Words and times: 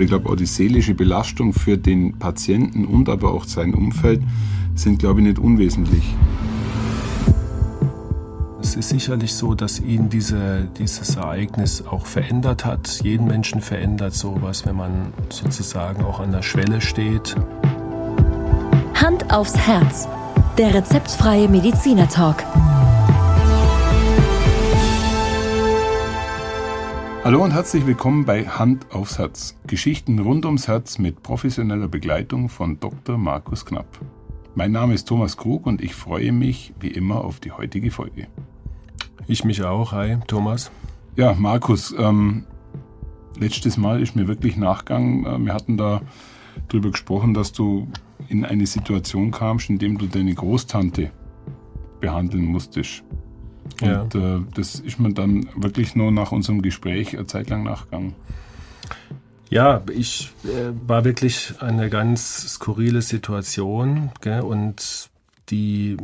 Ich 0.00 0.08
glaube, 0.08 0.30
auch 0.30 0.36
die 0.36 0.46
seelische 0.46 0.94
Belastung 0.94 1.52
für 1.52 1.76
den 1.76 2.18
Patienten 2.18 2.86
und 2.86 3.10
aber 3.10 3.34
auch 3.34 3.44
sein 3.44 3.74
Umfeld 3.74 4.22
sind, 4.74 4.98
glaube 4.98 5.20
ich, 5.20 5.26
nicht 5.26 5.38
unwesentlich. 5.38 6.14
Es 8.62 8.76
ist 8.76 8.88
sicherlich 8.88 9.34
so, 9.34 9.54
dass 9.54 9.78
ihn 9.78 10.08
diese, 10.08 10.68
dieses 10.78 11.16
Ereignis 11.16 11.84
auch 11.86 12.06
verändert 12.06 12.64
hat. 12.64 13.00
Jeden 13.02 13.26
Menschen 13.26 13.60
verändert 13.60 14.14
sowas, 14.14 14.64
wenn 14.64 14.76
man 14.76 15.12
sozusagen 15.28 16.02
auch 16.02 16.20
an 16.20 16.32
der 16.32 16.42
Schwelle 16.42 16.80
steht. 16.80 17.36
Hand 18.94 19.30
aufs 19.30 19.56
Herz. 19.56 20.08
Der 20.56 20.72
rezeptfreie 20.72 21.48
Mediziner 21.48 22.08
Hallo 27.22 27.44
und 27.44 27.52
herzlich 27.52 27.86
willkommen 27.86 28.24
bei 28.24 28.46
Hand 28.46 28.86
aufs 28.92 29.18
Herz. 29.18 29.54
Geschichten 29.66 30.18
rund 30.20 30.46
ums 30.46 30.68
Herz 30.68 30.98
mit 30.98 31.22
professioneller 31.22 31.86
Begleitung 31.86 32.48
von 32.48 32.80
Dr. 32.80 33.18
Markus 33.18 33.66
Knapp. 33.66 34.00
Mein 34.54 34.72
Name 34.72 34.94
ist 34.94 35.06
Thomas 35.06 35.36
Krug 35.36 35.66
und 35.66 35.82
ich 35.82 35.94
freue 35.94 36.32
mich 36.32 36.72
wie 36.80 36.88
immer 36.88 37.22
auf 37.22 37.38
die 37.38 37.52
heutige 37.52 37.90
Folge. 37.90 38.26
Ich 39.26 39.44
mich 39.44 39.62
auch. 39.62 39.92
Hi, 39.92 40.16
Thomas. 40.28 40.70
Ja, 41.14 41.34
Markus, 41.34 41.94
ähm, 41.98 42.46
letztes 43.38 43.76
Mal 43.76 44.00
ist 44.00 44.16
mir 44.16 44.26
wirklich 44.26 44.56
nachgegangen. 44.56 45.26
Äh, 45.26 45.44
wir 45.44 45.52
hatten 45.52 45.76
da 45.76 46.00
drüber 46.68 46.90
gesprochen, 46.90 47.34
dass 47.34 47.52
du 47.52 47.86
in 48.28 48.46
eine 48.46 48.66
Situation 48.66 49.30
kamst, 49.30 49.68
in 49.68 49.78
dem 49.78 49.98
du 49.98 50.06
deine 50.06 50.34
Großtante 50.34 51.10
behandeln 52.00 52.46
musstest. 52.46 53.04
Ja. 53.80 54.02
Und 54.02 54.14
äh, 54.14 54.40
das 54.54 54.76
ist 54.76 54.98
mir 54.98 55.12
dann 55.12 55.48
wirklich 55.56 55.94
nur 55.94 56.12
nach 56.12 56.32
unserem 56.32 56.62
Gespräch 56.62 57.16
eine 57.16 57.26
Zeit 57.26 57.50
lang 57.50 57.62
nachgegangen. 57.62 58.14
Ja, 59.48 59.82
ich 59.92 60.30
äh, 60.44 60.72
war 60.86 61.04
wirklich 61.04 61.54
eine 61.60 61.90
ganz 61.90 62.54
skurrile 62.54 63.02
Situation 63.02 64.10
gell, 64.20 64.42
und 64.42 65.10
die, 65.48 65.96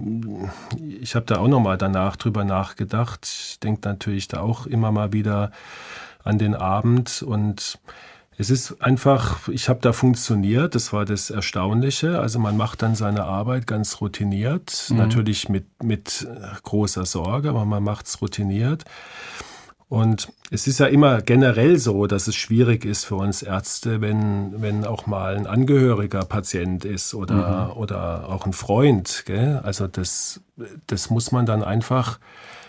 ich 1.01 1.15
habe 1.15 1.27
da 1.27 1.39
auch 1.39 1.47
nochmal 1.47 1.79
danach 1.79 2.17
drüber 2.17 2.45
nachgedacht. 2.45 3.25
Ich 3.25 3.61
denke 3.61 3.89
natürlich 3.89 4.27
da 4.27 4.41
auch 4.41 4.67
immer 4.67 4.91
mal 4.91 5.13
wieder 5.13 5.53
an 6.25 6.39
den 6.39 6.55
Abend 6.55 7.23
und 7.23 7.79
es 8.39 8.51
ist 8.51 8.83
einfach, 8.83 9.49
ich 9.49 9.69
habe 9.69 9.81
da 9.81 9.93
funktioniert, 9.93 10.75
das 10.75 10.93
war 10.93 11.05
das 11.05 11.31
Erstaunliche. 11.31 12.21
Also 12.21 12.39
man 12.39 12.57
macht 12.57 12.83
dann 12.83 12.95
seine 12.95 13.25
Arbeit 13.25 13.67
ganz 13.67 14.01
routiniert, 14.01 14.89
mhm. 14.91 14.99
natürlich 14.99 15.49
mit, 15.49 15.83
mit 15.83 16.27
großer 16.63 17.07
Sorge, 17.07 17.51
aber 17.51 17.65
man 17.65 17.83
macht 17.83 18.07
es 18.07 18.21
routiniert. 18.21 18.85
Und 19.89 20.29
es 20.51 20.67
ist 20.67 20.81
ja 20.81 20.87
immer 20.87 21.23
generell 21.23 21.79
so, 21.79 22.09
dass 22.09 22.27
es 22.27 22.35
schwierig 22.35 22.85
ist 22.85 23.05
für 23.05 23.15
uns 23.15 23.43
Ärzte, 23.43 24.01
wenn, 24.01 24.61
wenn 24.61 24.85
auch 24.85 25.07
mal 25.07 25.37
ein 25.37 25.47
Angehöriger 25.47 26.25
Patient 26.25 26.85
ist 26.85 27.15
oder, 27.15 27.73
mhm. 27.73 27.81
oder 27.81 28.29
auch 28.29 28.47
ein 28.47 28.53
Freund. 28.53 29.23
Gell? 29.27 29.61
Also 29.63 29.87
das, 29.87 30.41
das 30.89 31.09
muss 31.09 31.31
man 31.31 31.47
dann 31.47 31.63
einfach 31.63 32.19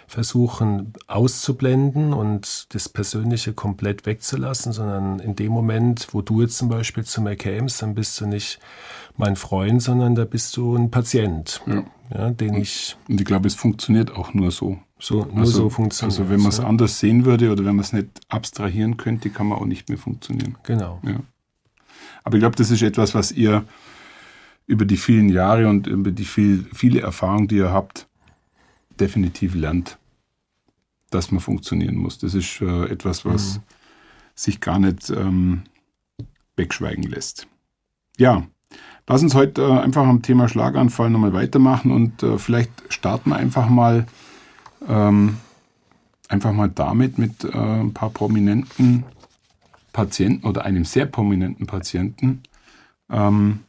versuchen 0.07 0.93
auszublenden 1.07 2.13
und 2.13 2.73
das 2.73 2.87
Persönliche 2.87 3.51
komplett 3.53 4.05
wegzulassen, 4.05 4.71
sondern 4.71 5.19
in 5.19 5.35
dem 5.35 5.51
Moment, 5.51 6.07
wo 6.13 6.21
du 6.21 6.41
jetzt 6.41 6.57
zum 6.57 6.69
Beispiel 6.69 7.03
zu 7.03 7.21
mir 7.21 7.35
kämst, 7.35 7.81
dann 7.81 7.93
bist 7.93 8.19
du 8.21 8.25
nicht 8.25 8.59
mein 9.17 9.35
Freund, 9.35 9.83
sondern 9.83 10.15
da 10.15 10.23
bist 10.23 10.55
du 10.55 10.75
ein 10.75 10.89
Patient, 10.91 11.61
ja. 11.67 11.83
Ja, 12.13 12.29
den 12.29 12.53
ich. 12.53 12.95
Und 13.09 13.19
ich 13.19 13.27
glaube, 13.27 13.47
es 13.47 13.55
funktioniert 13.55 14.11
auch 14.11 14.33
nur 14.33 14.51
so. 14.51 14.79
So, 14.97 15.25
nur 15.25 15.39
also, 15.39 15.63
so 15.63 15.69
funktioniert 15.69 16.17
Also 16.17 16.31
wenn 16.31 16.39
man 16.39 16.49
es 16.49 16.59
ja. 16.59 16.63
anders 16.63 16.99
sehen 16.99 17.25
würde 17.25 17.51
oder 17.51 17.65
wenn 17.65 17.75
man 17.75 17.83
es 17.83 17.91
nicht 17.91 18.07
abstrahieren 18.29 18.95
könnte, 18.95 19.29
kann 19.29 19.47
man 19.47 19.59
auch 19.59 19.65
nicht 19.65 19.89
mehr 19.89 19.97
funktionieren. 19.97 20.55
Genau. 20.63 21.01
Ja. 21.03 21.19
Aber 22.23 22.37
ich 22.37 22.41
glaube, 22.41 22.55
das 22.55 22.71
ist 22.71 22.81
etwas, 22.81 23.13
was 23.13 23.31
ihr 23.31 23.65
über 24.65 24.85
die 24.85 24.97
vielen 24.97 25.29
Jahre 25.29 25.67
und 25.67 25.85
über 25.85 26.11
die 26.11 26.25
viel, 26.25 26.65
viele 26.73 27.01
Erfahrungen, 27.01 27.47
die 27.47 27.57
ihr 27.57 27.71
habt, 27.71 28.07
definitiv 28.97 29.55
lernt, 29.55 29.97
dass 31.09 31.31
man 31.31 31.39
funktionieren 31.39 31.95
muss. 31.95 32.17
Das 32.17 32.33
ist 32.33 32.61
äh, 32.61 32.85
etwas, 32.85 33.25
was 33.25 33.57
mhm. 33.57 33.61
sich 34.35 34.61
gar 34.61 34.79
nicht 34.79 35.09
ähm, 35.09 35.63
wegschweigen 36.55 37.03
lässt. 37.03 37.47
Ja, 38.17 38.43
lass 39.07 39.23
uns 39.23 39.35
heute 39.35 39.61
äh, 39.61 39.79
einfach 39.79 40.05
am 40.05 40.21
Thema 40.21 40.49
Schlaganfall 40.49 41.09
nochmal 41.09 41.33
weitermachen 41.33 41.91
und 41.91 42.23
äh, 42.23 42.37
vielleicht 42.37 42.71
starten 42.89 43.29
wir 43.29 43.37
einfach 43.37 43.69
mal, 43.69 44.05
ähm, 44.87 45.37
einfach 46.27 46.51
mal 46.51 46.69
damit 46.69 47.17
mit 47.17 47.43
äh, 47.43 47.49
ein 47.51 47.93
paar 47.93 48.09
prominenten 48.09 49.05
Patienten 49.93 50.45
oder 50.45 50.65
einem 50.65 50.85
sehr 50.85 51.05
prominenten 51.05 51.65
Patienten. 51.67 52.43
Ähm, 53.09 53.61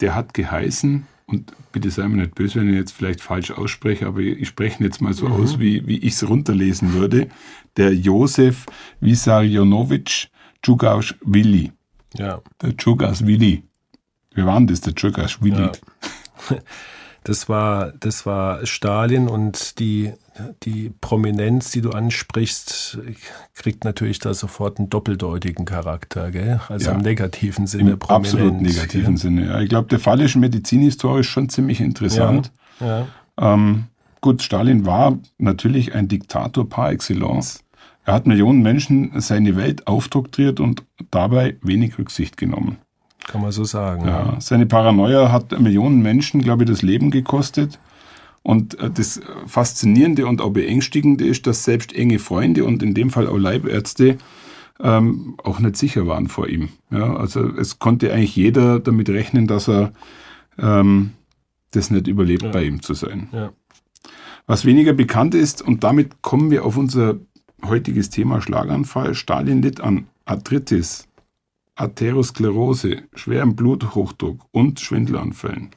der 0.00 0.14
hat 0.14 0.34
geheißen 0.34 1.06
und 1.26 1.52
bitte 1.72 1.90
sei 1.90 2.06
mir 2.08 2.16
nicht 2.16 2.34
böse, 2.34 2.60
wenn 2.60 2.68
ich 2.68 2.76
jetzt 2.76 2.92
vielleicht 2.92 3.20
falsch 3.20 3.50
ausspreche, 3.50 4.06
aber 4.06 4.20
ich 4.20 4.48
spreche 4.48 4.82
jetzt 4.84 5.00
mal 5.00 5.14
so 5.14 5.28
mhm. 5.28 5.34
aus, 5.34 5.58
wie, 5.58 5.86
wie 5.86 5.98
ich 5.98 6.14
es 6.14 6.28
runterlesen 6.28 6.92
würde. 6.92 7.28
Der 7.76 7.94
Josef 7.94 8.66
Vissarionovic 9.00 10.28
Djugaschwili. 10.62 11.72
Ja. 12.16 12.40
Der 12.60 12.72
Djugaschwili. 12.72 13.64
Wie 14.34 14.44
war 14.44 14.56
denn 14.56 14.66
das, 14.66 14.80
der 14.80 14.92
Djugaschwili? 14.92 15.56
Ja. 15.60 15.72
Das 17.24 17.48
war, 17.48 17.92
das 17.98 18.26
war 18.26 18.66
Stalin 18.66 19.28
und 19.28 19.78
die, 19.78 20.12
die 20.62 20.92
Prominenz, 21.00 21.70
die 21.70 21.80
du 21.80 21.90
ansprichst, 21.90 22.98
kriegt 23.54 23.84
natürlich 23.84 24.18
da 24.18 24.34
sofort 24.34 24.78
einen 24.78 24.90
doppeldeutigen 24.90 25.64
Charakter, 25.64 26.30
gell? 26.30 26.60
Also 26.68 26.90
ja. 26.90 26.92
im 26.92 27.00
negativen 27.00 27.66
Sinne 27.66 27.92
Im 27.92 27.98
Prominenz. 27.98 28.34
Absolut 28.34 28.60
negativen 28.60 29.14
ja. 29.14 29.20
Sinne. 29.20 29.46
Ja. 29.46 29.60
Ich 29.62 29.70
glaube, 29.70 29.88
der 29.88 30.00
Fall 30.00 30.20
ist 30.20 30.36
medizinhistorisch 30.36 31.30
schon 31.30 31.48
ziemlich 31.48 31.80
interessant. 31.80 32.52
Ja. 32.78 33.06
Ähm, 33.40 33.84
gut, 34.20 34.42
Stalin 34.42 34.84
war 34.84 35.18
natürlich 35.38 35.94
ein 35.94 36.08
Diktator 36.08 36.68
par 36.68 36.90
excellence. 36.90 37.64
Er 38.04 38.12
hat 38.12 38.26
Millionen 38.26 38.62
Menschen 38.62 39.18
seine 39.22 39.56
Welt 39.56 39.86
aufdoktriert 39.86 40.60
und 40.60 40.84
dabei 41.10 41.56
wenig 41.62 41.98
Rücksicht 41.98 42.36
genommen. 42.36 42.76
Kann 43.26 43.40
man 43.40 43.52
so 43.52 43.64
sagen. 43.64 44.06
Ja, 44.06 44.36
seine 44.38 44.66
Paranoia 44.66 45.32
hat 45.32 45.58
Millionen 45.58 46.02
Menschen, 46.02 46.42
glaube 46.42 46.64
ich, 46.64 46.70
das 46.70 46.82
Leben 46.82 47.10
gekostet. 47.10 47.78
Und 48.42 48.78
äh, 48.78 48.90
das 48.90 49.20
Faszinierende 49.46 50.26
und 50.26 50.40
auch 50.40 50.50
Beängstigende 50.50 51.26
ist, 51.26 51.46
dass 51.46 51.64
selbst 51.64 51.94
enge 51.94 52.18
Freunde 52.18 52.64
und 52.64 52.82
in 52.82 52.94
dem 52.94 53.10
Fall 53.10 53.26
auch 53.26 53.38
Leibärzte 53.38 54.18
ähm, 54.80 55.36
auch 55.42 55.60
nicht 55.60 55.76
sicher 55.76 56.06
waren 56.06 56.28
vor 56.28 56.48
ihm. 56.48 56.68
Ja, 56.90 57.16
also 57.16 57.48
es 57.56 57.78
konnte 57.78 58.12
eigentlich 58.12 58.36
jeder 58.36 58.80
damit 58.80 59.08
rechnen, 59.08 59.46
dass 59.46 59.68
er 59.68 59.92
ähm, 60.58 61.12
das 61.70 61.90
nicht 61.90 62.06
überlebt, 62.06 62.42
ja. 62.42 62.50
bei 62.50 62.64
ihm 62.64 62.82
zu 62.82 62.94
sein. 62.94 63.28
Ja. 63.32 63.52
Was 64.46 64.64
weniger 64.64 64.92
bekannt 64.92 65.34
ist, 65.34 65.62
und 65.62 65.84
damit 65.84 66.22
kommen 66.22 66.50
wir 66.50 66.64
auf 66.64 66.76
unser 66.76 67.16
heutiges 67.64 68.10
Thema 68.10 68.42
Schlaganfall. 68.42 69.14
Stalin 69.14 69.62
litt 69.62 69.80
an 69.80 70.06
Arthritis, 70.26 71.08
Atherosklerose, 71.76 73.02
schwerem 73.14 73.56
Bluthochdruck 73.56 74.40
und 74.52 74.80
Schwindelanfällen. 74.80 75.70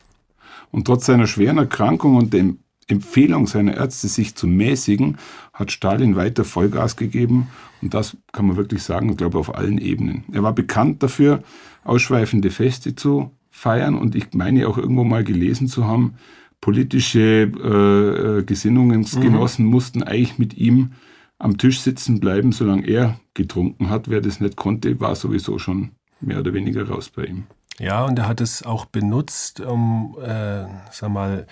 Und 0.72 0.86
trotz 0.86 1.06
seiner 1.06 1.28
schweren 1.28 1.58
Erkrankung 1.58 2.16
und 2.16 2.34
der 2.34 2.54
Empfehlung 2.88 3.48
seiner 3.48 3.76
Ärzte, 3.76 4.08
sich 4.08 4.36
zu 4.36 4.48
mäßigen, 4.48 5.18
hat 5.54 5.72
Stalin 5.72 6.16
weiter 6.16 6.46
Vollgas 6.46 6.96
gegeben. 6.96 7.50
Und 7.82 7.94
das 7.94 8.16
kann 8.32 8.48
man 8.48 8.56
wirklich 8.58 8.84
sagen, 8.84 9.10
ich 9.10 9.18
glaube, 9.18 9.38
auf 9.38 9.56
allen 9.56 9.78
Ebenen. 9.78 10.24
Er 10.32 10.44
war 10.44 10.54
bekannt 10.54 11.04
dafür, 11.04 11.44
ausschweifende 11.84 12.50
Feste 12.50 12.96
zu 12.96 13.32
feiern. 13.50 13.96
Und 13.96 14.16
ich 14.16 14.34
meine 14.34 14.68
auch 14.68 14.78
irgendwo 14.78 15.04
mal 15.04 15.24
gelesen 15.24 15.68
zu 15.68 15.86
haben, 15.86 16.14
politische 16.62 17.52
äh, 17.64 18.40
äh 18.40 18.44
Gesinnungsgenossen 18.44 19.66
mhm. 19.66 19.72
mussten 19.72 20.04
eigentlich 20.04 20.38
mit 20.38 20.58
ihm 20.58 20.92
am 21.40 21.58
Tisch 21.58 21.82
sitzen 21.82 22.20
bleiben, 22.20 22.52
solange 22.52 22.88
er 22.88 23.20
getrunken 23.34 23.90
hat. 23.90 24.10
Wer 24.10 24.22
das 24.22 24.40
nicht 24.40 24.56
konnte, 24.56 25.00
war 25.00 25.16
sowieso 25.16 25.60
schon 25.60 25.92
mehr 26.20 26.40
oder 26.40 26.54
weniger 26.54 26.88
raus 26.88 27.10
bei 27.10 27.26
ihm. 27.26 27.46
Ja, 27.80 28.06
und 28.06 28.18
er 28.18 28.28
hat 28.28 28.42
es 28.42 28.64
auch 28.64 28.86
benutzt, 28.86 29.60
um, 29.60 30.18
äh, 30.20 30.66
sag 30.92 31.10
mal, 31.12 31.46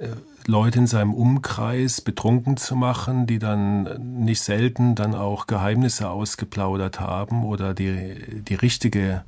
äh, 0.00 0.08
Leute 0.48 0.80
in 0.80 0.88
seinem 0.88 1.14
Umkreis 1.14 2.00
betrunken 2.00 2.56
zu 2.56 2.74
machen, 2.74 3.28
die 3.28 3.38
dann 3.38 4.24
nicht 4.24 4.42
selten 4.42 4.96
dann 4.96 5.14
auch 5.14 5.46
Geheimnisse 5.46 6.10
ausgeplaudert 6.10 6.98
haben 6.98 7.44
oder 7.44 7.74
die, 7.74 8.42
die 8.42 8.56
richtige 8.56 9.24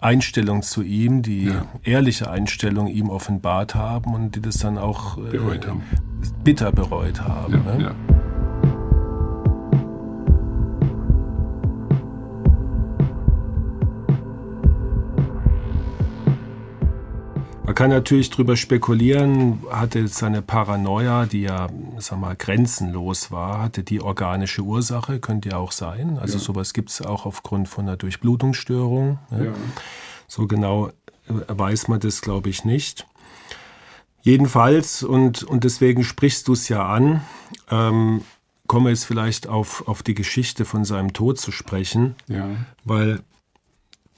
Einstellung 0.00 0.62
zu 0.62 0.82
ihm, 0.82 1.22
die 1.22 1.46
ja. 1.46 1.66
ehrliche 1.84 2.30
Einstellung 2.30 2.88
ihm 2.88 3.10
offenbart 3.10 3.76
haben 3.76 4.12
und 4.12 4.34
die 4.34 4.42
das 4.42 4.58
dann 4.58 4.76
auch 4.76 5.18
äh, 5.18 5.30
bereut 5.30 5.68
bitter 6.42 6.72
bereut 6.72 7.20
haben. 7.20 7.62
Ja, 7.64 7.76
ne? 7.76 7.82
ja. 7.84 8.15
Man 17.66 17.74
kann 17.74 17.90
natürlich 17.90 18.30
darüber 18.30 18.56
spekulieren, 18.56 19.58
hatte 19.68 20.06
seine 20.06 20.40
Paranoia, 20.40 21.26
die 21.26 21.42
ja, 21.42 21.66
sag 21.98 22.20
mal, 22.20 22.36
grenzenlos 22.36 23.32
war, 23.32 23.60
hatte 23.60 23.82
die 23.82 24.00
organische 24.00 24.62
Ursache, 24.62 25.18
könnte 25.18 25.48
ja 25.48 25.56
auch 25.56 25.72
sein. 25.72 26.16
Also 26.16 26.38
ja. 26.38 26.44
sowas 26.44 26.72
gibt 26.74 26.90
es 26.90 27.02
auch 27.02 27.26
aufgrund 27.26 27.68
von 27.68 27.88
einer 27.88 27.96
Durchblutungsstörung. 27.96 29.18
Ne? 29.30 29.46
Ja. 29.46 29.52
So 30.28 30.46
genau 30.46 30.90
äh, 31.26 31.32
weiß 31.48 31.88
man 31.88 31.98
das, 31.98 32.20
glaube 32.20 32.50
ich, 32.50 32.64
nicht. 32.64 33.04
Jedenfalls, 34.22 35.02
und, 35.02 35.42
und 35.42 35.64
deswegen 35.64 36.04
sprichst 36.04 36.46
du 36.46 36.52
es 36.52 36.68
ja 36.68 36.86
an, 36.86 37.22
ähm, 37.68 38.22
komme 38.68 38.90
jetzt 38.90 39.06
vielleicht 39.06 39.48
auf, 39.48 39.88
auf 39.88 40.04
die 40.04 40.14
Geschichte 40.14 40.64
von 40.66 40.84
seinem 40.84 41.12
Tod 41.12 41.40
zu 41.40 41.50
sprechen, 41.50 42.14
ja. 42.28 42.48
weil 42.84 43.24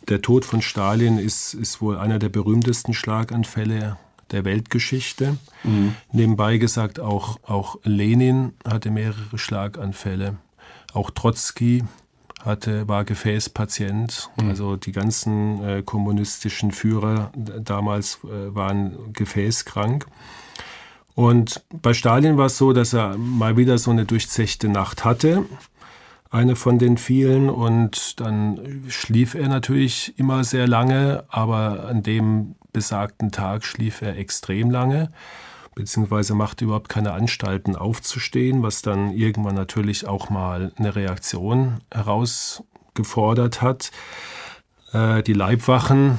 der 0.08 0.22
Tod 0.22 0.44
von 0.44 0.62
Stalin 0.62 1.18
ist, 1.18 1.54
ist 1.54 1.80
wohl 1.80 1.96
einer 1.96 2.18
der 2.18 2.28
berühmtesten 2.28 2.94
Schlaganfälle 2.94 3.96
der 4.30 4.44
Weltgeschichte. 4.44 5.38
Mhm. 5.64 5.94
Nebenbei 6.12 6.58
gesagt, 6.58 7.00
auch, 7.00 7.38
auch 7.46 7.78
Lenin 7.84 8.52
hatte 8.66 8.90
mehrere 8.90 9.38
Schlaganfälle. 9.38 10.36
Auch 10.92 11.10
Trotzki 11.10 11.84
hatte, 12.44 12.88
war 12.88 13.04
Gefäßpatient. 13.04 14.30
Mhm. 14.40 14.48
Also 14.48 14.76
die 14.76 14.92
ganzen 14.92 15.62
äh, 15.62 15.82
kommunistischen 15.82 16.72
Führer 16.72 17.32
damals 17.60 18.18
äh, 18.24 18.54
waren 18.54 19.12
gefäßkrank. 19.12 20.06
Und 21.14 21.64
bei 21.82 21.94
Stalin 21.94 22.36
war 22.36 22.46
es 22.46 22.58
so, 22.58 22.72
dass 22.72 22.92
er 22.92 23.16
mal 23.18 23.56
wieder 23.56 23.76
so 23.78 23.90
eine 23.90 24.04
durchzechte 24.04 24.68
Nacht 24.68 25.04
hatte 25.04 25.44
eine 26.30 26.56
von 26.56 26.78
den 26.78 26.98
vielen 26.98 27.48
und 27.48 28.20
dann 28.20 28.84
schlief 28.88 29.34
er 29.34 29.48
natürlich 29.48 30.18
immer 30.18 30.44
sehr 30.44 30.66
lange, 30.66 31.24
aber 31.28 31.86
an 31.88 32.02
dem 32.02 32.54
besagten 32.72 33.32
Tag 33.32 33.64
schlief 33.64 34.02
er 34.02 34.16
extrem 34.16 34.70
lange, 34.70 35.10
beziehungsweise 35.74 36.34
machte 36.34 36.64
überhaupt 36.64 36.88
keine 36.88 37.12
Anstalten 37.12 37.76
aufzustehen, 37.76 38.62
was 38.62 38.82
dann 38.82 39.12
irgendwann 39.12 39.54
natürlich 39.54 40.06
auch 40.06 40.28
mal 40.28 40.72
eine 40.76 40.94
Reaktion 40.94 41.80
herausgefordert 41.92 43.62
hat. 43.62 43.90
Äh, 44.92 45.22
die 45.22 45.32
Leibwachen 45.32 46.18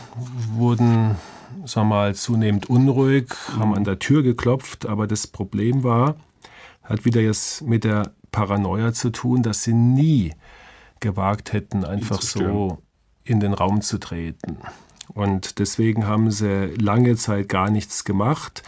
wurden 0.55 1.17
sagen 1.65 1.89
wir 1.89 1.95
mal, 1.95 2.15
zunehmend 2.15 2.69
unruhig, 2.69 3.33
haben 3.57 3.75
an 3.75 3.83
der 3.83 3.99
Tür 3.99 4.23
geklopft, 4.23 4.85
aber 4.85 5.07
das 5.07 5.27
Problem 5.27 5.83
war, 5.83 6.15
hat 6.83 7.05
wieder 7.05 7.21
jetzt 7.21 7.61
mit 7.61 7.83
der 7.83 8.11
Paranoia 8.31 8.93
zu 8.93 9.09
tun, 9.09 9.43
dass 9.43 9.63
sie 9.63 9.73
nie 9.73 10.33
gewagt 10.99 11.53
hätten, 11.53 11.85
einfach 11.85 12.21
so 12.21 12.79
in 13.23 13.39
den 13.39 13.53
Raum 13.53 13.81
zu 13.81 13.97
treten. 13.99 14.57
Und 15.13 15.59
deswegen 15.59 16.05
haben 16.05 16.31
sie 16.31 16.73
lange 16.75 17.15
Zeit 17.15 17.49
gar 17.49 17.69
nichts 17.69 18.03
gemacht. 18.03 18.63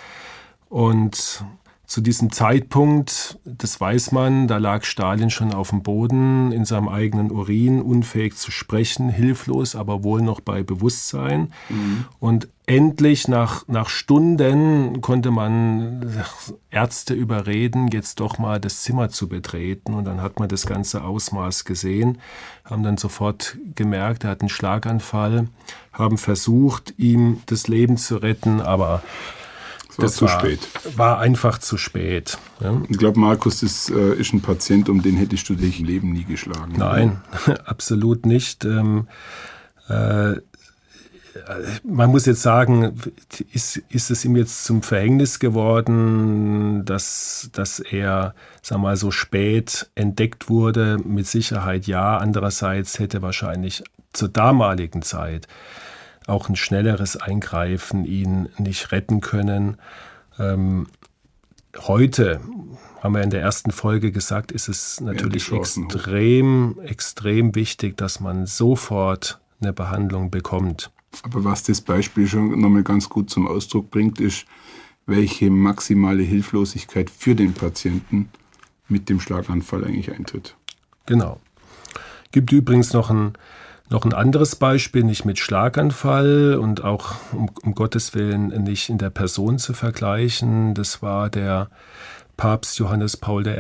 Und 0.70 1.44
zu 1.92 2.00
diesem 2.00 2.32
Zeitpunkt, 2.32 3.38
das 3.44 3.82
weiß 3.82 4.14
man, 4.14 4.48
da 4.48 4.60
lag 4.60 4.86
Stalin 4.86 5.30
schon 5.30 5.54
auf 5.54 5.72
dem 5.72 5.84
Boden 5.84 6.54
in 6.54 6.64
seinem 6.64 6.88
eigenen 6.88 7.32
Urin, 7.32 7.82
unfähig 7.82 8.38
zu 8.38 8.50
sprechen, 8.50 9.10
hilflos, 9.10 9.76
aber 9.76 10.02
wohl 10.02 10.22
noch 10.22 10.40
bei 10.40 10.64
Bewusstsein. 10.64 11.52
Mhm. 11.68 12.06
Und 12.22 12.48
endlich 12.66 13.28
nach, 13.28 13.68
nach 13.68 13.90
Stunden 13.90 15.02
konnte 15.02 15.32
man 15.32 16.24
Ärzte 16.70 17.14
überreden, 17.14 17.90
jetzt 17.90 18.22
doch 18.22 18.38
mal 18.38 18.62
das 18.62 18.84
Zimmer 18.84 19.10
zu 19.10 19.28
betreten. 19.28 19.94
Und 19.94 20.06
dann 20.06 20.22
hat 20.22 20.40
man 20.40 20.48
das 20.48 20.66
ganze 20.66 21.04
Ausmaß 21.04 21.66
gesehen, 21.66 22.20
haben 22.64 22.84
dann 22.84 22.96
sofort 22.96 23.58
gemerkt, 23.76 24.24
er 24.24 24.30
hat 24.30 24.40
einen 24.40 24.48
Schlaganfall, 24.48 25.50
haben 25.92 26.18
versucht, 26.18 26.94
ihm 26.98 27.42
das 27.48 27.68
Leben 27.68 27.98
zu 27.98 28.16
retten, 28.16 28.62
aber 28.62 29.04
war 29.98 30.06
das 30.06 30.16
zu 30.16 30.26
war, 30.26 30.40
spät. 30.40 30.60
War 30.96 31.20
einfach 31.20 31.58
zu 31.58 31.78
spät. 31.78 32.38
Ja. 32.60 32.82
Ich 32.90 32.98
glaube, 32.98 33.20
Markus, 33.20 33.62
das 33.62 33.90
äh, 33.90 34.16
ist 34.16 34.34
ein 34.34 34.42
Patient, 34.42 34.90
um 34.90 35.02
den 35.02 35.18
hättest 35.18 35.50
du 35.50 35.56
dich 35.56 35.80
im 35.80 35.86
Leben 35.86 36.12
nie 36.12 36.24
geschlagen. 36.24 36.74
Nein, 36.78 37.22
absolut 37.66 38.26
nicht. 38.26 38.66
Ähm, 38.66 39.08
äh, 39.90 40.36
man 41.84 42.10
muss 42.10 42.26
jetzt 42.26 42.42
sagen, 42.42 43.00
ist, 43.54 43.78
ist 43.90 44.12
es 44.12 44.26
ihm 44.26 44.36
jetzt 44.36 44.66
zum 44.66 44.82
Verhängnis 44.82 45.40
geworden, 45.40 46.84
dass, 46.86 47.50
dass 47.54 47.80
er 47.80 48.34
sag 48.62 48.80
mal, 48.80 48.98
so 48.98 49.12
spät 49.12 49.90
entdeckt 49.96 50.50
wurde? 50.50 50.98
Mit 51.04 51.28
Sicherheit 51.28 51.88
ja. 51.88 52.18
Andererseits 52.18 53.00
hätte 53.00 53.22
wahrscheinlich 53.22 53.84
zur 54.14 54.30
damaligen 54.30 55.02
Zeit 55.02 55.48
auch 56.28 56.50
ein 56.50 56.56
schnelleres 56.56 57.18
Eingreifen 57.18 58.06
ihn 58.06 58.50
nicht 58.58 58.92
retten 58.92 59.22
können. 59.22 59.78
Ähm, 60.40 60.88
heute, 61.78 62.42
haben 63.02 63.16
wir 63.16 63.24
in 63.24 63.30
der 63.30 63.42
ersten 63.42 63.72
Folge 63.72 64.12
gesagt, 64.12 64.52
ist 64.52 64.68
es 64.68 65.02
natürlich 65.02 65.52
extrem, 65.52 66.80
extrem 66.84 67.56
wichtig, 67.56 67.98
dass 67.98 68.20
man 68.20 68.46
sofort 68.46 69.40
eine 69.60 69.74
Behandlung 69.74 70.30
bekommt. 70.32 70.92
Aber 71.24 71.44
was 71.44 71.64
das 71.64 71.82
Beispiel 71.82 72.28
schon 72.28 72.60
nochmal 72.60 72.84
ganz 72.84 73.10
gut 73.10 73.30
zum 73.30 73.48
Ausdruck 73.48 73.92
bringt, 73.92 74.20
ist, 74.20 74.46
welche 75.06 75.50
maximale 75.50 76.24
Hilflosigkeit 76.24 77.10
für 77.10 77.36
den 77.36 77.54
Patienten 77.54 78.30
mit 78.88 79.10
dem 79.10 79.20
Schlaganfall 79.20 79.84
eigentlich 79.84 80.12
eintritt. 80.12 80.56
Genau. 81.06 81.40
Gibt 82.32 82.52
übrigens 82.52 82.94
noch 82.94 83.10
ein 83.10 83.34
noch 83.92 84.06
ein 84.06 84.14
anderes 84.14 84.56
Beispiel, 84.56 85.04
nicht 85.04 85.26
mit 85.26 85.38
Schlaganfall 85.38 86.56
und 86.56 86.84
auch 86.84 87.16
um, 87.34 87.50
um 87.62 87.76
Gottes 87.76 88.16
Willen 88.16 88.48
nicht 88.64 88.90
in 88.90 88.98
der 88.98 89.10
Person 89.10 89.60
zu 89.60 89.74
vergleichen, 89.74 90.74
das 90.74 91.02
war 91.02 91.30
der 91.30 91.70
Papst 92.38 92.80
Johannes 92.80 93.18
Paul 93.18 93.46
I., 93.46 93.60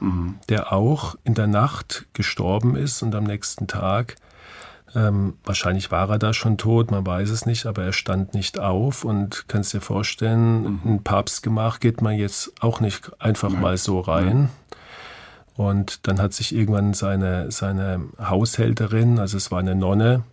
mhm. 0.00 0.34
der 0.48 0.72
auch 0.72 1.16
in 1.24 1.34
der 1.34 1.46
Nacht 1.46 2.06
gestorben 2.12 2.76
ist 2.76 3.02
und 3.02 3.14
am 3.14 3.24
nächsten 3.24 3.68
Tag, 3.68 4.16
ähm, 4.94 5.34
wahrscheinlich 5.44 5.90
war 5.90 6.10
er 6.10 6.18
da 6.18 6.34
schon 6.34 6.58
tot, 6.58 6.90
man 6.90 7.06
weiß 7.06 7.30
es 7.30 7.46
nicht, 7.46 7.64
aber 7.64 7.84
er 7.84 7.92
stand 7.92 8.34
nicht 8.34 8.58
auf 8.58 9.04
und 9.04 9.44
kannst 9.48 9.72
dir 9.72 9.80
vorstellen, 9.80 10.62
mhm. 10.62 10.80
ein 10.84 11.02
Papstgemach 11.04 11.80
geht 11.80 12.02
man 12.02 12.16
jetzt 12.16 12.52
auch 12.60 12.80
nicht 12.80 13.10
einfach 13.20 13.50
Nein. 13.50 13.60
mal 13.60 13.76
so 13.78 14.00
rein. 14.00 14.26
Nein. 14.26 14.50
Und 15.54 16.06
dann 16.06 16.20
hat 16.20 16.32
sich 16.32 16.54
irgendwann 16.54 16.94
seine, 16.94 17.50
seine 17.50 18.08
Haushälterin, 18.18 19.18
also 19.18 19.36
es 19.36 19.50
war 19.50 19.60
eine 19.60 19.74
Nonne, 19.74 20.24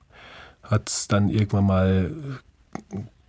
hat 0.63 0.89
es 0.89 1.07
dann 1.07 1.29
irgendwann 1.29 1.65
mal 1.65 2.11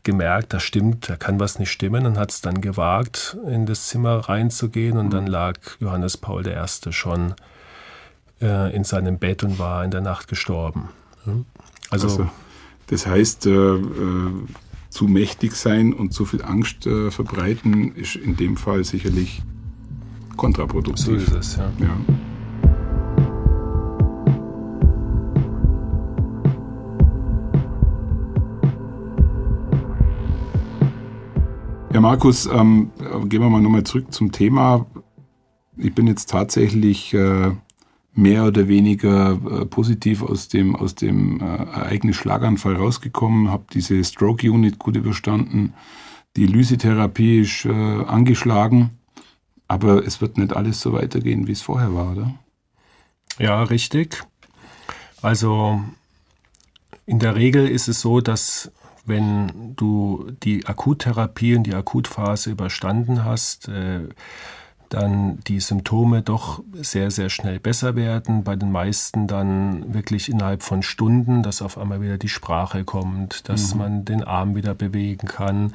gemerkt, 0.03 0.53
da 0.55 0.61
stimmt, 0.61 1.09
da 1.09 1.17
kann 1.17 1.41
was 1.41 1.59
nicht 1.59 1.71
stimmen 1.71 2.07
und 2.07 2.17
hat 2.17 2.31
es 2.31 2.41
dann 2.41 2.61
gewagt, 2.61 3.37
in 3.47 3.67
das 3.67 3.89
Zimmer 3.89 4.17
reinzugehen 4.17 4.97
und 4.97 5.07
mhm. 5.07 5.11
dann 5.11 5.27
lag 5.27 5.59
Johannes 5.79 6.17
Paul 6.17 6.47
I. 6.47 6.93
schon 6.93 7.35
äh, 8.41 8.75
in 8.75 8.85
seinem 8.85 9.19
Bett 9.19 9.43
und 9.45 9.59
war 9.59 9.85
in 9.85 9.91
der 9.91 10.01
Nacht 10.01 10.29
gestorben. 10.29 10.89
Also, 11.91 12.09
also 12.09 12.31
das 12.87 13.07
heißt, 13.07 13.47
äh, 13.47 13.51
äh, 13.51 14.33
zu 14.89 15.05
mächtig 15.05 15.55
sein 15.55 15.93
und 15.93 16.13
zu 16.13 16.25
viel 16.25 16.43
Angst 16.43 16.87
äh, 16.87 17.11
verbreiten 17.11 17.95
ist 17.95 18.17
in 18.17 18.37
dem 18.37 18.57
Fall 18.57 18.85
sicherlich 18.85 19.43
kontraproduktiv. 20.37 21.05
So 21.05 21.15
ist 21.15 21.33
es, 21.33 21.57
ja. 21.57 21.71
ja. 21.79 21.97
Ja, 31.93 32.01
Markus, 32.01 32.47
ähm, 32.47 32.93
gehen 33.27 33.43
wir 33.43 33.51
mal 33.51 33.61
nochmal 33.61 33.83
zurück 33.83 34.13
zum 34.13 34.31
Thema. 34.31 34.87
Ich 35.77 35.93
bin 35.93 36.07
jetzt 36.07 36.31
tatsächlich 36.31 37.13
äh, 37.15 37.51
mehr 38.15 38.45
oder 38.47 38.69
weniger 38.69 39.33
äh, 39.33 39.67
positiv 39.67 40.23
aus 40.23 40.49
dem, 40.49 40.77
aus 40.77 40.95
dem 40.95 41.41
äh, 41.41 41.45
Ereignis 41.45 42.17
Schlaganfall 42.17 42.77
rausgekommen, 42.77 43.51
habe 43.51 43.65
diese 43.73 44.03
Stroke 44.05 44.51
Unit 44.51 44.79
gut 44.79 44.97
überstanden. 44.97 45.75
Die 46.37 46.47
Lysetherapie 46.47 47.41
ist 47.41 47.65
äh, 47.65 47.71
angeschlagen. 47.71 48.91
Aber 49.71 50.05
es 50.05 50.21
wird 50.21 50.37
nicht 50.37 50.53
alles 50.53 50.81
so 50.81 50.93
weitergehen, 50.95 51.47
wie 51.47 51.53
es 51.53 51.63
vorher 51.63 51.95
war, 51.95 52.11
oder? 52.11 52.35
Ja, 53.39 53.63
richtig. 53.63 54.21
Also 55.23 55.81
in 57.07 57.21
der 57.21 57.37
Regel 57.37 57.69
ist 57.69 57.87
es 57.87 58.01
so, 58.01 58.21
dass 58.21 58.73
wenn 59.05 59.77
du 59.77 60.33
die 60.43 60.67
Akuttherapie 60.67 61.55
und 61.55 61.69
die 61.69 61.75
Akutphase 61.77 62.51
überstanden 62.51 63.25
hast, 63.25 63.69
äh, 63.69 64.09
dann 64.89 65.39
die 65.47 65.61
Symptome 65.61 66.23
doch 66.23 66.65
sehr, 66.73 67.13
sehr 67.13 67.31
schnell 67.31 67.61
besser 67.61 67.95
werden. 67.95 68.43
Bei 68.43 68.57
den 68.57 68.73
meisten 68.73 69.29
dann 69.29 69.95
wirklich 69.95 70.29
innerhalb 70.29 70.65
von 70.65 70.83
Stunden, 70.83 71.45
dass 71.45 71.63
auf 71.63 71.79
einmal 71.79 72.03
wieder 72.03 72.19
die 72.19 72.29
Sprache 72.29 72.83
kommt, 72.83 73.49
dass 73.49 73.75
mhm. 73.75 73.79
man 73.79 74.05
den 74.05 74.25
Arm 74.25 74.57
wieder 74.57 74.75
bewegen 74.75 75.29
kann. 75.29 75.75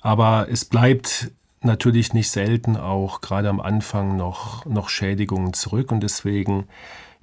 Aber 0.00 0.46
es 0.50 0.64
bleibt 0.64 1.30
natürlich 1.62 2.12
nicht 2.12 2.30
selten 2.30 2.76
auch 2.76 3.20
gerade 3.20 3.48
am 3.48 3.60
Anfang 3.60 4.16
noch, 4.16 4.64
noch 4.66 4.88
Schädigungen 4.88 5.52
zurück 5.52 5.90
und 5.92 6.00
deswegen 6.00 6.68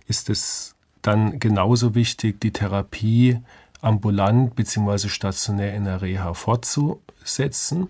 ist 0.08 0.30
es 0.30 0.75
dann 1.01 1.39
genauso 1.39 1.96
wichtig, 1.96 2.42
die 2.42 2.51
Therapie 2.51 3.39
ambulant 3.82 4.56
bzw. 4.56 5.10
stationär 5.10 5.74
in 5.75 5.86
der 5.86 6.01
Reha 6.01 6.34
fortzusetzen. 6.34 7.89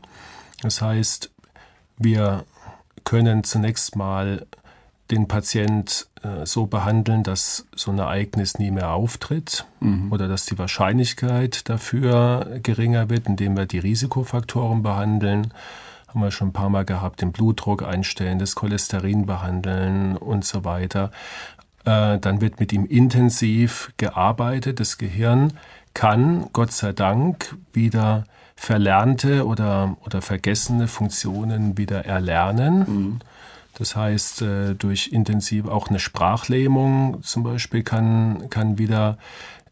Das 0.62 0.82
heißt, 0.82 1.32
wir 1.98 2.44
können 3.04 3.44
zunächst 3.44 3.96
mal 3.96 4.46
den 5.12 5.28
Patient 5.28 6.08
äh, 6.24 6.46
so 6.46 6.66
behandeln, 6.66 7.24
dass 7.24 7.68
so 7.76 7.92
ein 7.92 8.00
Ereignis 8.00 8.58
nie 8.58 8.72
mehr 8.72 8.92
auftritt 8.92 9.66
mhm. 9.80 10.12
oder 10.12 10.28
dass 10.28 10.46
die 10.46 10.58
Wahrscheinlichkeit 10.58 11.70
dafür 11.70 12.60
geringer 12.64 13.10
wird, 13.10 13.28
indem 13.28 13.56
wir 13.56 13.68
die 13.68 13.80
Risikofaktoren 13.80 14.82
behandeln. 14.82 15.54
Haben 16.16 16.24
wir 16.24 16.32
schon 16.32 16.48
ein 16.48 16.54
paar 16.54 16.70
Mal 16.70 16.86
gehabt, 16.86 17.22
den 17.22 17.34
Blutdruck 17.34 17.84
einstellen, 17.84 18.40
das 18.40 18.56
Cholesterin 18.56 19.26
behandeln 19.26 20.16
und 20.16 20.46
so 20.46 20.64
weiter. 20.64 21.12
Äh, 21.84 22.20
dann 22.20 22.40
wird 22.40 22.58
mit 22.62 22.72
ihm 22.72 22.86
intensiv 22.86 23.92
gearbeitet. 23.98 24.80
Das 24.80 24.98
Gehirn 24.98 25.52
kann, 25.94 26.48
Gott 26.54 26.72
sei 26.72 26.94
Dank, 26.94 27.58
wieder 27.74 28.24
verlernte 28.56 29.46
oder, 29.46 29.98
oder 30.06 30.22
vergessene 30.22 30.88
Funktionen 30.88 31.78
wieder 31.78 32.06
erlernen. 32.06 32.78
Mhm. 32.88 33.20
Das 33.78 33.98
heißt, 33.98 34.42
äh, 34.42 34.74
durch 34.74 35.10
intensiv 35.10 35.68
auch 35.68 35.90
eine 35.90 36.00
Sprachlähmung 36.00 37.24
zum 37.24 37.44
Beispiel 37.44 37.84
kann, 37.84 38.50
kann 38.50 38.78
wieder 38.78 39.18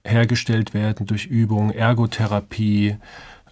hergestellt 0.03 0.73
werden 0.73 1.05
durch 1.05 1.25
Übung, 1.25 1.71
Ergotherapie, 1.71 2.97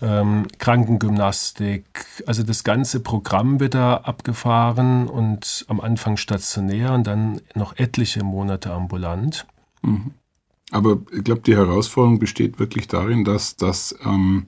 ähm, 0.01 0.47
Krankengymnastik. 0.57 1.85
Also 2.25 2.43
das 2.43 2.63
ganze 2.63 2.99
Programm 2.99 3.59
wird 3.59 3.75
da 3.75 3.97
abgefahren 3.97 5.07
und 5.07 5.65
am 5.67 5.79
Anfang 5.79 6.17
stationär 6.17 6.93
und 6.93 7.07
dann 7.07 7.41
noch 7.55 7.77
etliche 7.77 8.23
Monate 8.23 8.71
ambulant. 8.73 9.45
Mhm. 9.81 10.11
Aber 10.71 10.99
ich 11.11 11.23
glaube, 11.23 11.41
die 11.41 11.55
Herausforderung 11.55 12.19
besteht 12.19 12.57
wirklich 12.59 12.87
darin, 12.87 13.25
dass, 13.25 13.57
dass 13.57 13.95
ähm, 14.05 14.47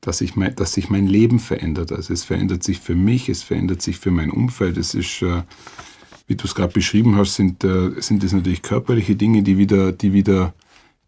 dass, 0.00 0.20
ich 0.20 0.36
mein, 0.36 0.54
dass 0.54 0.72
sich 0.72 0.90
mein 0.90 1.06
Leben 1.06 1.38
verändert. 1.38 1.92
Also 1.92 2.12
es 2.12 2.24
verändert 2.24 2.62
sich 2.62 2.80
für 2.80 2.94
mich, 2.94 3.28
es 3.28 3.42
verändert 3.42 3.82
sich 3.82 3.98
für 3.98 4.10
mein 4.10 4.30
Umfeld. 4.30 4.76
Es 4.76 4.94
ist, 4.94 5.22
äh, 5.22 5.42
wie 6.26 6.36
du 6.36 6.44
es 6.44 6.54
gerade 6.54 6.72
beschrieben 6.72 7.16
hast, 7.16 7.34
sind, 7.34 7.64
äh, 7.64 8.00
sind 8.00 8.22
es 8.22 8.32
natürlich 8.32 8.62
körperliche 8.62 9.16
Dinge, 9.16 9.42
die 9.42 9.58
wieder, 9.58 9.92
die 9.92 10.12
wieder 10.12 10.54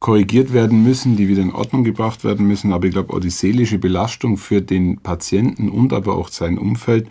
korrigiert 0.00 0.52
werden 0.52 0.82
müssen, 0.82 1.16
die 1.16 1.28
wieder 1.28 1.42
in 1.42 1.52
Ordnung 1.52 1.84
gebracht 1.84 2.24
werden 2.24 2.46
müssen. 2.46 2.72
Aber 2.72 2.86
ich 2.86 2.92
glaube, 2.92 3.14
auch 3.14 3.20
die 3.20 3.30
seelische 3.30 3.78
Belastung 3.78 4.38
für 4.38 4.62
den 4.62 4.98
Patienten 4.98 5.68
und 5.68 5.92
aber 5.92 6.16
auch 6.16 6.28
sein 6.28 6.58
Umfeld 6.58 7.08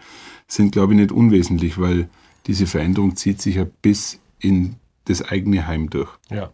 sind, 0.48 0.72
glaube 0.72 0.94
ich, 0.94 1.00
nicht 1.00 1.12
unwesentlich, 1.12 1.80
weil 1.80 2.10
diese 2.48 2.66
Veränderung 2.66 3.16
zieht 3.16 3.42
sich 3.42 3.56
ja 3.56 3.68
bis 3.82 4.20
in 4.40 4.76
das 5.06 5.22
eigene 5.22 5.68
Heim 5.68 5.90
durch. 5.90 6.10
Ja. 6.32 6.52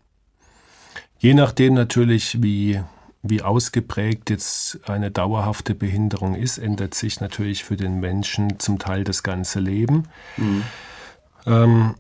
Je 1.20 1.34
nachdem 1.34 1.74
natürlich, 1.74 2.42
wie 2.44 2.82
wie 3.28 3.42
ausgeprägt 3.42 4.30
jetzt 4.30 4.88
eine 4.88 5.10
dauerhafte 5.10 5.74
Behinderung 5.74 6.36
ist, 6.36 6.60
ändert 6.60 6.94
sich 6.94 7.22
natürlich 7.22 7.64
für 7.64 7.76
den 7.76 8.00
Menschen 8.00 8.60
zum 8.60 8.78
Teil 8.78 9.04
das 9.04 9.24
ganze 9.24 9.60
Leben. 9.60 10.04
Mhm. 10.38 10.62
Ähm, 11.48 11.96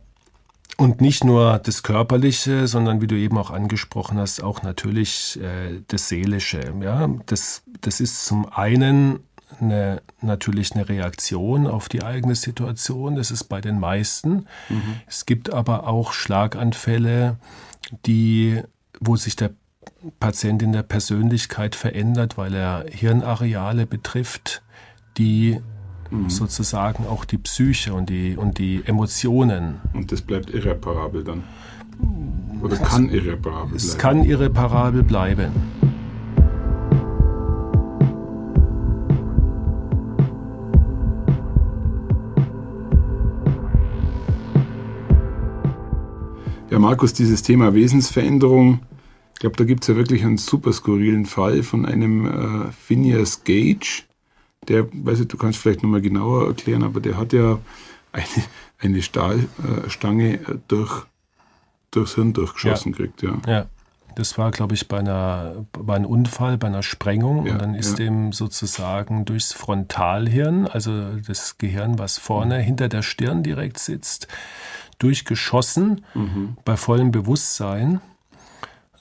und 0.77 1.01
nicht 1.01 1.23
nur 1.23 1.59
das 1.59 1.83
Körperliche, 1.83 2.67
sondern 2.67 3.01
wie 3.01 3.07
du 3.07 3.15
eben 3.15 3.37
auch 3.37 3.51
angesprochen 3.51 4.17
hast, 4.17 4.43
auch 4.43 4.61
natürlich 4.61 5.39
äh, 5.41 5.81
das 5.87 6.09
Seelische. 6.09 6.73
Ja? 6.81 7.09
Das, 7.25 7.63
das 7.81 7.99
ist 7.99 8.25
zum 8.25 8.51
einen 8.51 9.19
eine, 9.61 10.01
natürlich 10.21 10.73
eine 10.73 10.89
Reaktion 10.89 11.67
auf 11.67 11.87
die 11.87 12.03
eigene 12.03 12.35
Situation. 12.35 13.15
Das 13.15 13.31
ist 13.31 13.45
bei 13.45 13.61
den 13.61 13.79
meisten. 13.79 14.47
Mhm. 14.69 14.99
Es 15.07 15.25
gibt 15.25 15.53
aber 15.53 15.87
auch 15.87 16.13
Schlaganfälle, 16.13 17.37
die, 18.05 18.61
wo 18.99 19.15
sich 19.15 19.35
der 19.35 19.51
Patient 20.19 20.61
in 20.61 20.73
der 20.73 20.83
Persönlichkeit 20.83 21.75
verändert, 21.75 22.37
weil 22.37 22.53
er 22.53 22.85
Hirnareale 22.89 23.85
betrifft, 23.85 24.61
die 25.17 25.61
mhm. 26.23 26.29
sozusagen 26.29 27.05
auch 27.07 27.25
die 27.25 27.37
Psyche 27.37 27.93
und 27.93 28.09
die, 28.09 28.35
und 28.35 28.57
die 28.57 28.83
Emotionen. 28.85 29.75
Und 29.93 30.11
das 30.11 30.21
bleibt 30.21 30.49
irreparabel 30.49 31.23
dann? 31.23 31.43
Oder 32.61 32.77
kann 32.77 33.09
irreparabel 33.09 33.69
bleiben? 33.69 33.75
Es 33.75 33.97
kann 33.97 34.23
irreparabel 34.23 35.03
bleiben. 35.03 35.51
Ja, 46.69 46.79
Markus, 46.79 47.13
dieses 47.13 47.41
Thema 47.41 47.73
Wesensveränderung 47.73 48.79
ich 49.35 49.39
glaube, 49.39 49.57
da 49.57 49.65
gibt 49.65 49.83
es 49.83 49.89
ja 49.89 49.97
wirklich 49.97 50.23
einen 50.23 50.37
super 50.37 50.71
skurrilen 50.71 51.25
Fall 51.25 51.61
von 51.61 51.85
einem 51.85 52.25
äh, 52.25 52.71
Phineas 52.71 53.43
Gage. 53.43 54.03
Der, 54.67 54.87
weiß 54.91 55.21
ich, 55.21 55.27
du 55.27 55.37
kannst 55.37 55.59
vielleicht 55.59 55.83
nochmal 55.83 56.01
genauer 56.01 56.47
erklären, 56.47 56.83
aber 56.83 56.99
der 56.99 57.17
hat 57.17 57.33
ja 57.33 57.59
eine, 58.11 58.25
eine 58.79 59.01
Stahlstange 59.01 60.33
äh, 60.35 60.39
durch, 60.67 61.05
durchs 61.91 62.15
Hirn 62.15 62.33
durchgeschossen 62.33 62.91
ja. 62.91 62.97
gekriegt. 62.97 63.21
Ja. 63.21 63.41
ja. 63.47 63.65
Das 64.15 64.37
war, 64.37 64.51
glaube 64.51 64.75
ich, 64.75 64.87
bei, 64.87 64.99
einer, 64.99 65.65
bei 65.73 65.95
einem 65.95 66.05
Unfall, 66.05 66.57
bei 66.57 66.67
einer 66.67 66.83
Sprengung. 66.83 67.45
Ja, 67.45 67.53
und 67.53 67.61
dann 67.61 67.75
ist 67.75 67.99
ja. 67.99 68.05
dem 68.05 68.31
sozusagen 68.31 69.25
durchs 69.25 69.51
Frontalhirn, 69.51 70.67
also 70.67 71.17
das 71.27 71.57
Gehirn, 71.57 71.99
was 71.99 72.17
vorne 72.17 72.59
mhm. 72.59 72.63
hinter 72.63 72.87
der 72.87 73.01
Stirn 73.01 73.43
direkt 73.43 73.77
sitzt, 73.77 74.29
durchgeschossen 74.99 76.05
mhm. 76.13 76.55
bei 76.63 76.77
vollem 76.77 77.11
Bewusstsein. 77.11 77.99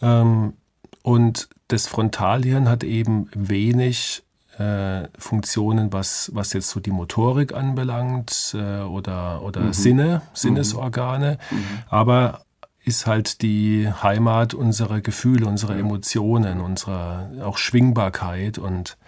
Ähm, 0.02 0.54
und 1.02 1.48
das 1.68 1.86
Frontalhirn 1.86 2.68
hat 2.68 2.82
eben 2.82 3.28
wenig 3.34 4.23
äh, 4.58 5.08
Funktionen, 5.18 5.92
was, 5.92 6.30
was 6.34 6.52
jetzt 6.52 6.70
so 6.70 6.80
die 6.80 6.90
Motorik 6.90 7.54
anbelangt 7.54 8.54
äh, 8.54 8.82
oder, 8.82 9.42
oder 9.42 9.60
mhm. 9.60 9.72
Sinne, 9.72 10.22
Sinnesorgane, 10.32 11.38
mhm. 11.50 11.56
mhm. 11.56 11.64
aber 11.88 12.44
ist 12.84 13.06
halt 13.06 13.40
die 13.40 13.88
Heimat 14.02 14.52
unserer 14.52 15.00
Gefühle, 15.00 15.46
unserer 15.46 15.76
Emotionen, 15.76 16.60
unserer 16.60 17.30
auch 17.42 17.56
Schwingbarkeit 17.56 18.58
und 18.58 18.98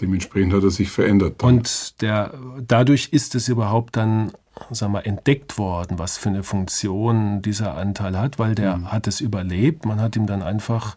dementsprechend 0.00 0.52
hat 0.52 0.62
er 0.62 0.70
sich 0.70 0.90
verändert. 0.90 1.42
Dann. 1.42 1.56
Und 1.56 2.00
der, 2.02 2.34
dadurch 2.66 3.08
ist 3.10 3.34
es 3.34 3.48
überhaupt 3.48 3.96
dann 3.96 4.32
sag 4.70 4.90
mal, 4.90 5.00
entdeckt 5.00 5.58
worden, 5.58 5.98
was 5.98 6.18
für 6.18 6.28
eine 6.28 6.42
Funktion 6.42 7.42
dieser 7.42 7.74
Anteil 7.74 8.16
hat, 8.18 8.38
weil 8.38 8.54
der 8.54 8.76
mhm. 8.76 8.92
hat 8.92 9.06
es 9.06 9.20
überlebt. 9.20 9.84
Man 9.84 10.00
hat 10.00 10.16
ihm 10.16 10.26
dann 10.26 10.42
einfach 10.42 10.96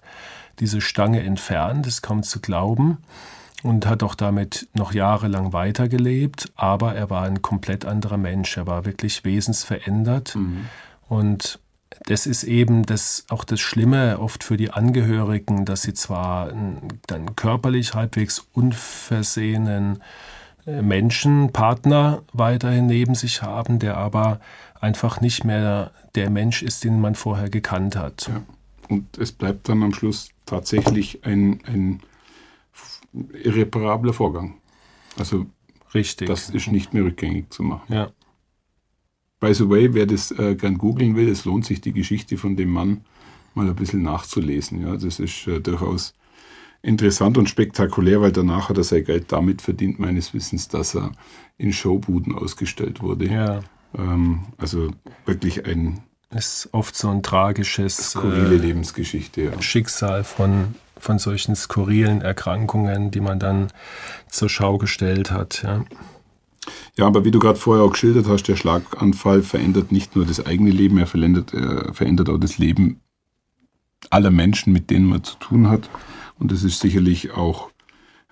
diese 0.59 0.81
Stange 0.81 1.21
entfernt, 1.21 1.85
das 1.85 2.01
kaum 2.01 2.23
zu 2.23 2.39
glauben, 2.39 2.99
und 3.63 3.85
hat 3.85 4.03
auch 4.03 4.15
damit 4.15 4.67
noch 4.73 4.93
jahrelang 4.93 5.53
weitergelebt. 5.53 6.51
Aber 6.55 6.95
er 6.95 7.09
war 7.09 7.23
ein 7.23 7.41
komplett 7.41 7.85
anderer 7.85 8.17
Mensch. 8.17 8.55
Er 8.57 8.67
war 8.67 8.85
wirklich 8.85 9.25
wesensverändert. 9.25 10.35
Mhm. 10.35 10.65
Und 11.07 11.59
das 12.05 12.25
ist 12.25 12.43
eben 12.43 12.85
das, 12.85 13.25
auch 13.29 13.43
das 13.43 13.59
Schlimme 13.59 14.19
oft 14.19 14.43
für 14.43 14.57
die 14.57 14.71
Angehörigen, 14.71 15.65
dass 15.65 15.81
sie 15.81 15.93
zwar 15.93 16.53
dann 17.07 17.35
körperlich 17.35 17.93
halbwegs 17.93 18.47
unversehenen 18.53 20.01
Menschen, 20.65 21.51
Partner 21.51 22.21
weiterhin 22.31 22.85
neben 22.85 23.15
sich 23.15 23.41
haben, 23.41 23.79
der 23.79 23.97
aber 23.97 24.39
einfach 24.79 25.21
nicht 25.21 25.43
mehr 25.43 25.91
der 26.15 26.29
Mensch 26.29 26.61
ist, 26.61 26.83
den 26.83 27.01
man 27.01 27.15
vorher 27.15 27.49
gekannt 27.49 27.95
hat. 27.95 28.29
Ja. 28.29 28.41
Und 28.87 29.17
es 29.17 29.31
bleibt 29.31 29.69
dann 29.69 29.83
am 29.83 29.93
Schluss 29.93 30.29
tatsächlich 30.45 31.23
ein, 31.25 31.59
ein 31.67 32.01
irreparabler 33.13 34.13
Vorgang. 34.13 34.55
Also 35.17 35.45
Richtig. 35.93 36.27
das 36.27 36.49
ist 36.49 36.71
nicht 36.71 36.93
mehr 36.93 37.03
rückgängig 37.03 37.51
zu 37.51 37.63
machen. 37.63 37.93
Ja. 37.93 38.11
By 39.39 39.53
the 39.53 39.69
way, 39.69 39.93
wer 39.93 40.05
das 40.05 40.31
äh, 40.31 40.55
gern 40.55 40.77
googeln 40.77 41.15
will, 41.15 41.29
es 41.29 41.45
lohnt 41.45 41.65
sich, 41.65 41.79
die 41.81 41.93
Geschichte 41.93 42.37
von 42.37 42.57
dem 42.57 42.69
Mann 42.69 43.05
mal 43.55 43.67
ein 43.67 43.75
bisschen 43.75 44.03
nachzulesen. 44.03 44.81
Ja, 44.81 44.97
das 44.97 45.19
ist 45.19 45.47
äh, 45.47 45.59
durchaus 45.59 46.13
interessant 46.81 47.37
und 47.37 47.49
spektakulär, 47.49 48.21
weil 48.21 48.31
danach 48.31 48.69
hat 48.69 48.77
er 48.77 48.83
sein 48.83 49.03
Geld 49.03 49.31
damit 49.31 49.61
verdient, 49.61 49.99
meines 49.99 50.33
Wissens, 50.33 50.67
dass 50.67 50.95
er 50.95 51.11
in 51.57 51.73
Showbuden 51.73 52.35
ausgestellt 52.35 53.01
wurde. 53.01 53.27
Ja. 53.27 53.61
Ähm, 53.97 54.43
also 54.57 54.91
wirklich 55.25 55.65
ein. 55.65 56.01
Ist 56.31 56.69
oft 56.73 56.95
so 56.95 57.09
ein 57.09 57.23
tragisches. 57.23 58.11
Skurrile 58.11 58.55
äh, 58.55 58.57
Lebensgeschichte, 58.57 59.41
ja. 59.43 59.61
Schicksal 59.61 60.23
von, 60.23 60.75
von 60.99 61.19
solchen 61.19 61.55
skurrilen 61.55 62.21
Erkrankungen, 62.21 63.11
die 63.11 63.21
man 63.21 63.39
dann 63.39 63.67
zur 64.29 64.49
Schau 64.49 64.77
gestellt 64.77 65.31
hat. 65.31 65.63
Ja. 65.63 65.85
Ja, 66.97 67.07
aber 67.07 67.25
wie 67.25 67.31
du 67.31 67.39
gerade 67.39 67.57
vorher 67.57 67.83
auch 67.83 67.93
geschildert 67.93 68.27
hast, 68.27 68.43
der 68.43 68.55
Schlaganfall 68.55 69.41
verändert 69.41 69.91
nicht 69.91 70.15
nur 70.15 70.25
das 70.25 70.45
eigene 70.45 70.71
Leben, 70.71 70.97
er 70.97 71.07
verändert, 71.07 71.53
er 71.53 71.93
verändert 71.93 72.29
auch 72.29 72.37
das 72.37 72.57
Leben 72.57 72.99
aller 74.09 74.31
Menschen, 74.31 74.73
mit 74.73 74.89
denen 74.89 75.05
man 75.05 75.23
zu 75.23 75.35
tun 75.37 75.69
hat. 75.69 75.89
Und 76.37 76.51
das 76.51 76.63
ist 76.63 76.79
sicherlich 76.79 77.31
auch 77.31 77.71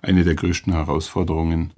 eine 0.02 0.24
der 0.24 0.34
größten 0.34 0.72
Herausforderungen, 0.72 1.72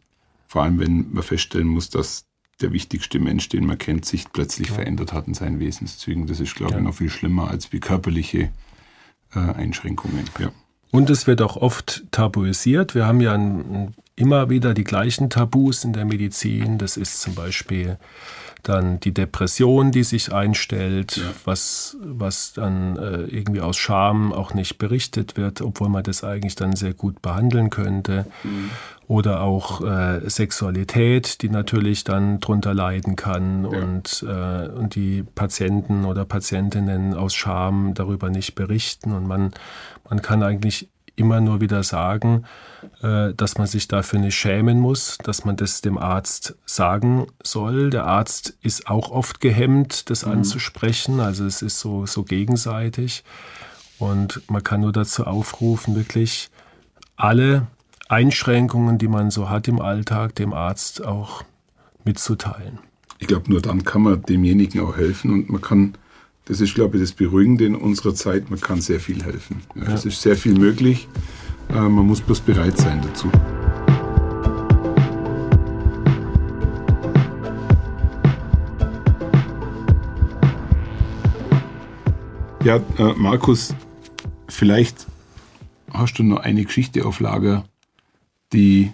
vor 0.46 0.62
allem 0.62 0.78
wenn 0.78 1.12
man 1.12 1.22
feststellen 1.22 1.68
muss, 1.68 1.90
dass 1.90 2.26
der 2.60 2.72
wichtigste 2.72 3.18
Mensch, 3.18 3.48
den 3.48 3.66
man 3.66 3.78
kennt, 3.78 4.04
sich 4.04 4.30
plötzlich 4.32 4.68
ja. 4.68 4.74
verändert 4.74 5.12
hat 5.12 5.26
in 5.28 5.34
seinen 5.34 5.60
Wesenszügen. 5.60 6.26
Das 6.26 6.40
ist, 6.40 6.54
glaube 6.54 6.72
ja. 6.72 6.78
ich, 6.78 6.84
noch 6.84 6.94
viel 6.94 7.10
schlimmer 7.10 7.48
als 7.48 7.72
wie 7.72 7.80
körperliche 7.80 8.50
äh, 9.34 9.38
Einschränkungen. 9.38 10.24
Ja. 10.38 10.52
Und 10.90 11.08
es 11.10 11.26
wird 11.26 11.40
auch 11.42 11.56
oft 11.56 12.02
tabuisiert. 12.10 12.94
Wir 12.94 13.06
haben 13.06 13.20
ja 13.20 13.38
immer 14.16 14.50
wieder 14.50 14.74
die 14.74 14.84
gleichen 14.84 15.30
Tabus 15.30 15.84
in 15.84 15.92
der 15.92 16.04
Medizin. 16.04 16.78
Das 16.78 16.96
ist 16.96 17.20
zum 17.20 17.34
Beispiel 17.34 17.98
dann 18.62 19.00
die 19.00 19.12
Depression, 19.12 19.90
die 19.90 20.04
sich 20.04 20.32
einstellt, 20.32 21.16
ja. 21.16 21.22
was, 21.44 21.96
was 22.02 22.52
dann 22.52 22.96
äh, 22.96 23.22
irgendwie 23.22 23.60
aus 23.60 23.76
Scham 23.78 24.32
auch 24.32 24.52
nicht 24.52 24.78
berichtet 24.78 25.36
wird, 25.36 25.62
obwohl 25.62 25.88
man 25.88 26.02
das 26.02 26.24
eigentlich 26.24 26.56
dann 26.56 26.76
sehr 26.76 26.92
gut 26.92 27.22
behandeln 27.22 27.70
könnte. 27.70 28.26
Mhm. 28.44 28.70
Oder 29.10 29.40
auch 29.40 29.80
äh, 29.80 30.20
Sexualität, 30.30 31.42
die 31.42 31.48
natürlich 31.48 32.04
dann 32.04 32.38
drunter 32.38 32.74
leiden 32.74 33.16
kann 33.16 33.64
ja. 33.64 33.82
und, 33.82 34.24
äh, 34.24 34.68
und 34.68 34.94
die 34.94 35.24
Patienten 35.24 36.04
oder 36.04 36.24
Patientinnen 36.24 37.14
aus 37.14 37.34
Scham 37.34 37.92
darüber 37.94 38.30
nicht 38.30 38.54
berichten. 38.54 39.10
Und 39.10 39.26
man, 39.26 39.50
man 40.08 40.22
kann 40.22 40.44
eigentlich 40.44 40.88
immer 41.16 41.40
nur 41.40 41.60
wieder 41.60 41.82
sagen, 41.82 42.44
äh, 43.02 43.34
dass 43.34 43.58
man 43.58 43.66
sich 43.66 43.88
dafür 43.88 44.20
nicht 44.20 44.36
schämen 44.36 44.78
muss, 44.78 45.18
dass 45.18 45.44
man 45.44 45.56
das 45.56 45.80
dem 45.80 45.98
Arzt 45.98 46.54
sagen 46.64 47.26
soll. 47.42 47.90
Der 47.90 48.04
Arzt 48.04 48.56
ist 48.62 48.86
auch 48.86 49.10
oft 49.10 49.40
gehemmt, 49.40 50.08
das 50.08 50.24
mhm. 50.24 50.34
anzusprechen. 50.34 51.18
Also 51.18 51.46
es 51.46 51.62
ist 51.62 51.80
so, 51.80 52.06
so 52.06 52.22
gegenseitig. 52.22 53.24
Und 53.98 54.48
man 54.48 54.62
kann 54.62 54.82
nur 54.82 54.92
dazu 54.92 55.24
aufrufen, 55.26 55.96
wirklich 55.96 56.48
alle 57.16 57.66
Einschränkungen, 58.10 58.98
die 58.98 59.08
man 59.08 59.30
so 59.30 59.48
hat 59.48 59.68
im 59.68 59.80
Alltag, 59.80 60.34
dem 60.34 60.52
Arzt 60.52 61.04
auch 61.04 61.44
mitzuteilen. 62.04 62.80
Ich 63.18 63.28
glaube, 63.28 63.50
nur 63.50 63.60
dann 63.60 63.84
kann 63.84 64.02
man 64.02 64.22
demjenigen 64.22 64.80
auch 64.80 64.96
helfen 64.96 65.30
und 65.32 65.50
man 65.50 65.60
kann 65.60 65.94
das 66.46 66.60
ist, 66.60 66.74
glaube 66.74 66.96
ich, 66.96 67.02
das 67.04 67.12
Beruhigende 67.12 67.64
in 67.64 67.76
unserer 67.76 68.12
Zeit. 68.12 68.50
Man 68.50 68.60
kann 68.60 68.80
sehr 68.80 68.98
viel 68.98 69.22
helfen. 69.22 69.62
Ja, 69.76 69.84
ja. 69.84 69.94
Es 69.94 70.04
ist 70.04 70.20
sehr 70.20 70.36
viel 70.36 70.58
möglich. 70.58 71.06
Äh, 71.68 71.74
man 71.74 72.04
muss 72.04 72.20
bloß 72.20 72.40
bereit 72.40 72.76
sein 72.76 73.00
dazu. 73.02 73.30
Ja, 82.64 82.80
äh, 82.98 83.14
Markus, 83.16 83.76
vielleicht 84.48 85.06
hast 85.92 86.18
du 86.18 86.24
noch 86.24 86.40
eine 86.40 86.64
Geschichte 86.64 87.06
auf 87.06 87.20
Lager, 87.20 87.64
die 88.52 88.92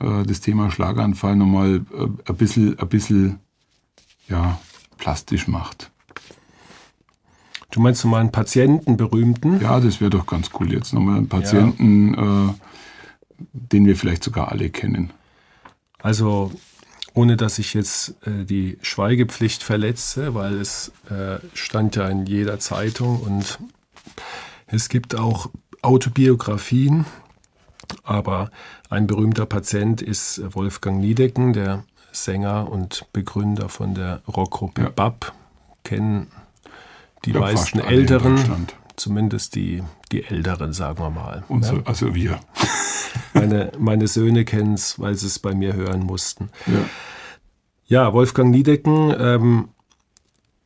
äh, 0.00 0.22
das 0.24 0.40
Thema 0.40 0.70
Schlaganfall 0.70 1.36
nochmal 1.36 1.84
äh, 1.92 2.30
ein 2.30 2.36
bisschen, 2.36 2.78
ein 2.78 2.88
bisschen 2.88 3.38
ja, 4.28 4.58
plastisch 4.98 5.48
macht. 5.48 5.90
Du 7.70 7.80
meinst 7.80 8.04
mal 8.04 8.20
einen 8.20 8.30
Patienten, 8.30 8.96
berühmten? 8.96 9.60
Ja, 9.60 9.80
das 9.80 10.00
wäre 10.00 10.10
doch 10.10 10.26
ganz 10.26 10.50
cool. 10.58 10.72
Jetzt 10.72 10.92
nochmal 10.92 11.16
einen 11.16 11.28
Patienten, 11.28 12.14
ja. 12.14 12.50
äh, 12.50 12.54
den 13.52 13.86
wir 13.86 13.96
vielleicht 13.96 14.22
sogar 14.22 14.52
alle 14.52 14.70
kennen. 14.70 15.12
Also, 16.00 16.52
ohne 17.14 17.36
dass 17.36 17.58
ich 17.58 17.74
jetzt 17.74 18.14
äh, 18.26 18.44
die 18.44 18.78
Schweigepflicht 18.82 19.62
verletze, 19.62 20.34
weil 20.34 20.54
es 20.60 20.92
äh, 21.10 21.38
stand 21.52 21.96
ja 21.96 22.08
in 22.08 22.26
jeder 22.26 22.60
Zeitung 22.60 23.20
und 23.20 23.58
es 24.66 24.88
gibt 24.88 25.16
auch 25.16 25.50
Autobiografien. 25.82 27.06
Aber 28.02 28.50
ein 28.90 29.06
berühmter 29.06 29.46
Patient 29.46 30.02
ist 30.02 30.42
Wolfgang 30.54 31.00
Niedecken, 31.00 31.52
der 31.52 31.84
Sänger 32.12 32.70
und 32.70 33.06
Begründer 33.12 33.68
von 33.68 33.94
der 33.94 34.22
Rockgruppe 34.28 34.82
ja. 34.82 34.88
BAP. 34.88 35.32
Kennen 35.82 36.28
die 37.24 37.32
ja, 37.32 37.40
meisten 37.40 37.80
Älteren, 37.80 38.68
zumindest 38.96 39.54
die, 39.54 39.82
die 40.12 40.24
Älteren, 40.24 40.72
sagen 40.72 40.98
wir 41.00 41.10
mal. 41.10 41.44
Unsere, 41.48 41.78
ja? 41.78 41.82
Also 41.84 42.14
wir. 42.14 42.40
Meine, 43.32 43.72
meine 43.78 44.08
Söhne 44.08 44.44
kennen 44.44 44.74
es, 44.74 44.98
weil 44.98 45.14
sie 45.14 45.26
es 45.26 45.38
bei 45.38 45.54
mir 45.54 45.74
hören 45.74 46.00
mussten. 46.00 46.50
Ja, 46.66 46.84
ja 47.86 48.12
Wolfgang 48.12 48.50
Niedecken 48.50 49.14
ähm, 49.16 49.68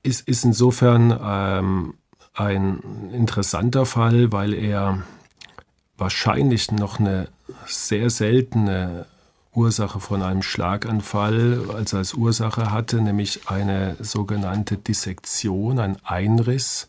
ist, 0.02 0.26
ist 0.26 0.44
insofern 0.44 1.18
ähm, 1.22 1.94
ein 2.34 3.10
interessanter 3.12 3.84
Fall, 3.86 4.32
weil 4.32 4.54
er 4.54 5.02
wahrscheinlich 5.98 6.70
noch 6.70 7.00
eine 7.00 7.28
sehr 7.66 8.08
seltene 8.08 9.06
Ursache 9.54 9.98
von 10.00 10.22
einem 10.22 10.42
Schlaganfall, 10.42 11.66
also 11.74 11.96
als 11.96 12.14
Ursache 12.14 12.70
hatte, 12.70 13.02
nämlich 13.02 13.48
eine 13.48 13.96
sogenannte 14.00 14.76
Dissektion, 14.76 15.78
ein 15.80 15.96
Einriss 16.04 16.88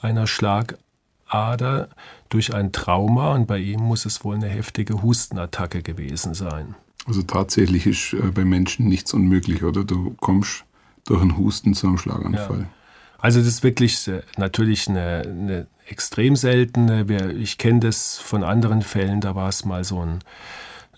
einer 0.00 0.26
Schlagader 0.26 1.88
durch 2.28 2.54
ein 2.54 2.72
Trauma 2.72 3.34
und 3.34 3.46
bei 3.46 3.58
ihm 3.58 3.80
muss 3.80 4.06
es 4.06 4.24
wohl 4.24 4.36
eine 4.36 4.48
heftige 4.48 5.02
Hustenattacke 5.02 5.82
gewesen 5.82 6.34
sein. 6.34 6.74
Also 7.06 7.22
tatsächlich 7.22 7.86
ist 7.86 8.12
äh, 8.12 8.30
bei 8.32 8.44
Menschen 8.44 8.88
nichts 8.88 9.12
unmöglich, 9.12 9.62
oder? 9.62 9.84
Du 9.84 10.14
kommst 10.20 10.64
durch 11.04 11.22
einen 11.22 11.36
Husten 11.36 11.74
zu 11.74 11.86
einem 11.86 11.98
Schlaganfall. 11.98 12.60
Ja. 12.60 12.66
Also 13.18 13.38
das 13.38 13.48
ist 13.48 13.62
wirklich 13.62 14.06
äh, 14.08 14.22
natürlich 14.36 14.88
eine, 14.88 15.22
eine 15.24 15.66
extrem 15.86 16.36
seltene. 16.36 17.32
Ich 17.32 17.58
kenne 17.58 17.80
das 17.80 18.18
von 18.18 18.44
anderen 18.44 18.82
Fällen, 18.82 19.20
da 19.20 19.34
war 19.34 19.48
es 19.48 19.64
mal 19.64 19.84
so 19.84 20.00
ein 20.00 20.20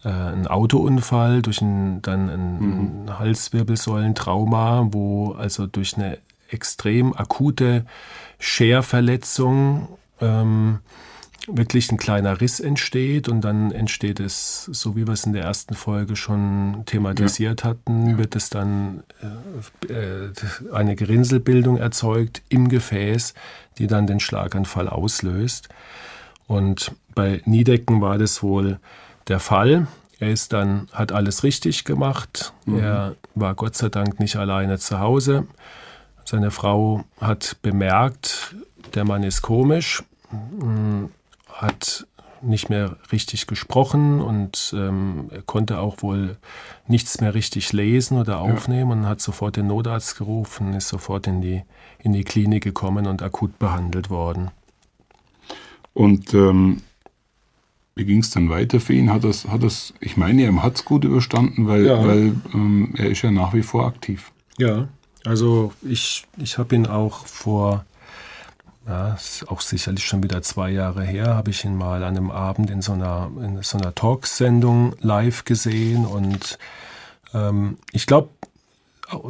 äh, 0.05 0.09
ein 0.09 0.46
Autounfall, 0.46 1.42
durch 1.42 1.61
ein, 1.61 2.03
dann 2.03 2.29
ein, 2.29 2.59
mhm. 3.05 3.18
Halswirbelsäulentrauma, 3.18 4.88
wo 4.90 5.33
also 5.33 5.66
durch 5.66 5.96
eine 5.96 6.18
extrem 6.51 7.14
akute 7.14 7.85
Scherverletzung 8.38 9.88
ähm, 10.20 10.79
wirklich 11.46 11.90
ein 11.90 11.96
kleiner 11.96 12.40
Riss 12.40 12.61
entsteht 12.61 13.29
und 13.29 13.40
dann 13.40 13.70
entsteht 13.70 14.20
es, 14.20 14.64
so 14.64 14.96
wie 14.96 15.07
wir 15.07 15.14
es 15.14 15.24
in 15.24 15.33
der 15.33 15.44
ersten 15.44 15.74
Folge 15.74 16.16
schon 16.16 16.83
thematisiert 16.87 17.62
ja. 17.62 17.70
hatten, 17.70 18.18
wird 18.18 18.37
es 18.37 18.51
dann 18.51 19.03
äh, 19.88 19.92
äh, 19.92 20.33
eine 20.72 20.96
Gerinnselbildung 20.96 21.79
erzeugt 21.79 22.42
im 22.48 22.68
Gefäß, 22.68 23.35
die 23.79 23.87
dann 23.87 24.07
den 24.07 24.20
Schlaganfall 24.20 24.88
auslöst. 24.88 25.68
Und 26.46 26.92
bei 27.14 27.42
Niedecken 27.44 28.01
war 28.01 28.18
das 28.18 28.42
wohl 28.42 28.79
der 29.29 29.40
Fall. 29.40 29.87
Er 30.18 30.31
ist 30.31 30.53
dann, 30.53 30.88
hat 30.92 31.12
alles 31.12 31.44
richtig 31.44 31.85
gemacht. 31.85 32.53
Mhm. 32.66 32.79
Er 32.81 33.16
war 33.35 33.55
Gott 33.55 33.77
sei 33.77 33.88
Dank 33.88 34.18
nicht 34.18 34.37
alleine 34.37 34.79
zu 34.79 34.98
Hause. 34.98 35.46
Seine 36.24 36.51
Frau 36.51 37.05
hat 37.20 37.57
bemerkt, 37.62 38.55
der 38.94 39.05
Mann 39.05 39.22
ist 39.22 39.42
komisch, 39.42 40.03
hat 41.59 42.07
nicht 42.40 42.71
mehr 42.71 42.97
richtig 43.11 43.47
gesprochen 43.47 44.21
und 44.21 44.73
ähm, 44.77 45.29
er 45.31 45.42
konnte 45.42 45.81
auch 45.81 46.03
wohl 46.03 46.37
nichts 46.87 47.21
mehr 47.21 47.35
richtig 47.35 47.73
lesen 47.73 48.16
oder 48.16 48.38
aufnehmen 48.38 48.90
ja. 48.90 48.97
und 48.97 49.07
hat 49.07 49.21
sofort 49.21 49.57
den 49.57 49.66
Notarzt 49.66 50.16
gerufen, 50.16 50.75
ist 50.75 50.88
sofort 50.88 51.27
in 51.27 51.40
die, 51.40 51.62
in 51.99 52.12
die 52.12 52.25
Klinik 52.25 52.62
gekommen 52.62 53.07
und 53.07 53.23
akut 53.23 53.59
behandelt 53.59 54.09
worden. 54.09 54.51
Und 55.94 56.33
ähm, 56.33 56.83
wie 57.97 58.05
ging 58.05 58.21
es 58.21 58.31
dann 58.31 58.49
weiter 58.49 58.79
für 58.79 58.92
ihn? 58.92 59.12
Hat 59.12 59.25
das, 59.25 59.49
hat 59.49 59.64
das, 59.64 59.92
ich 60.01 60.16
meine, 60.16 60.42
er 60.42 60.62
hat 60.62 60.77
es 60.77 60.85
gut 60.85 61.05
überstanden, 61.05 61.66
weil, 61.66 61.87
ja. 61.87 62.07
weil 62.07 62.37
ähm, 62.55 62.94
er 62.97 63.11
ist 63.11 63.23
ja 63.23 63.33
nach 63.33 63.53
wie 63.55 63.62
vor 63.62 63.87
aktiv. 63.87 64.31
Ja, 64.59 64.87
also 65.25 65.73
ich, 65.83 66.25
ich 66.37 66.59
habe 66.59 66.77
ihn 66.77 66.87
auch 66.87 67.27
vor, 67.27 67.85
ja, 68.88 69.14
ist 69.14 69.46
auch 69.48 69.61
sicherlich 69.61 70.07
schon 70.07 70.22
wieder 70.22 70.40
zwei 70.42 70.70
Jahre 70.70 71.05
her, 71.05 71.35
habe 71.35 71.51
ich 71.51 71.64
ihn 71.64 71.77
mal 71.77 72.03
an 72.03 72.16
einem 72.16 72.31
Abend 72.31 72.70
in 72.70 72.81
so 72.81 72.92
einer, 72.92 73.31
in 73.42 73.62
so 73.62 73.77
einer 73.79 73.94
Talksendung 73.94 74.94
live 75.01 75.44
gesehen 75.44 76.07
und 76.07 76.59
ähm, 77.35 77.77
ich 77.92 78.07
glaube, 78.07 78.31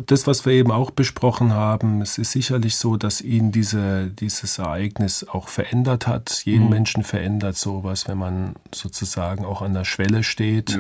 das, 0.07 0.27
was 0.27 0.44
wir 0.44 0.53
eben 0.53 0.73
auch 0.73 0.90
besprochen 0.90 1.53
haben, 1.53 2.03
es 2.03 2.18
ist 2.18 2.33
sicherlich 2.33 2.77
so, 2.77 2.97
dass 2.97 3.21
ihn 3.21 3.53
diese, 3.53 4.09
dieses 4.09 4.59
Ereignis 4.59 5.27
auch 5.29 5.49
verändert 5.49 6.07
hat. 6.07 6.42
Jeden 6.44 6.64
mhm. 6.64 6.71
Menschen 6.71 7.05
verändert 7.05 7.57
sowas, 7.57 8.09
wenn 8.09 8.18
man 8.18 8.57
sozusagen 8.75 9.44
auch 9.44 9.62
an 9.62 9.75
der 9.75 9.85
Schwelle 9.85 10.25
steht, 10.25 10.77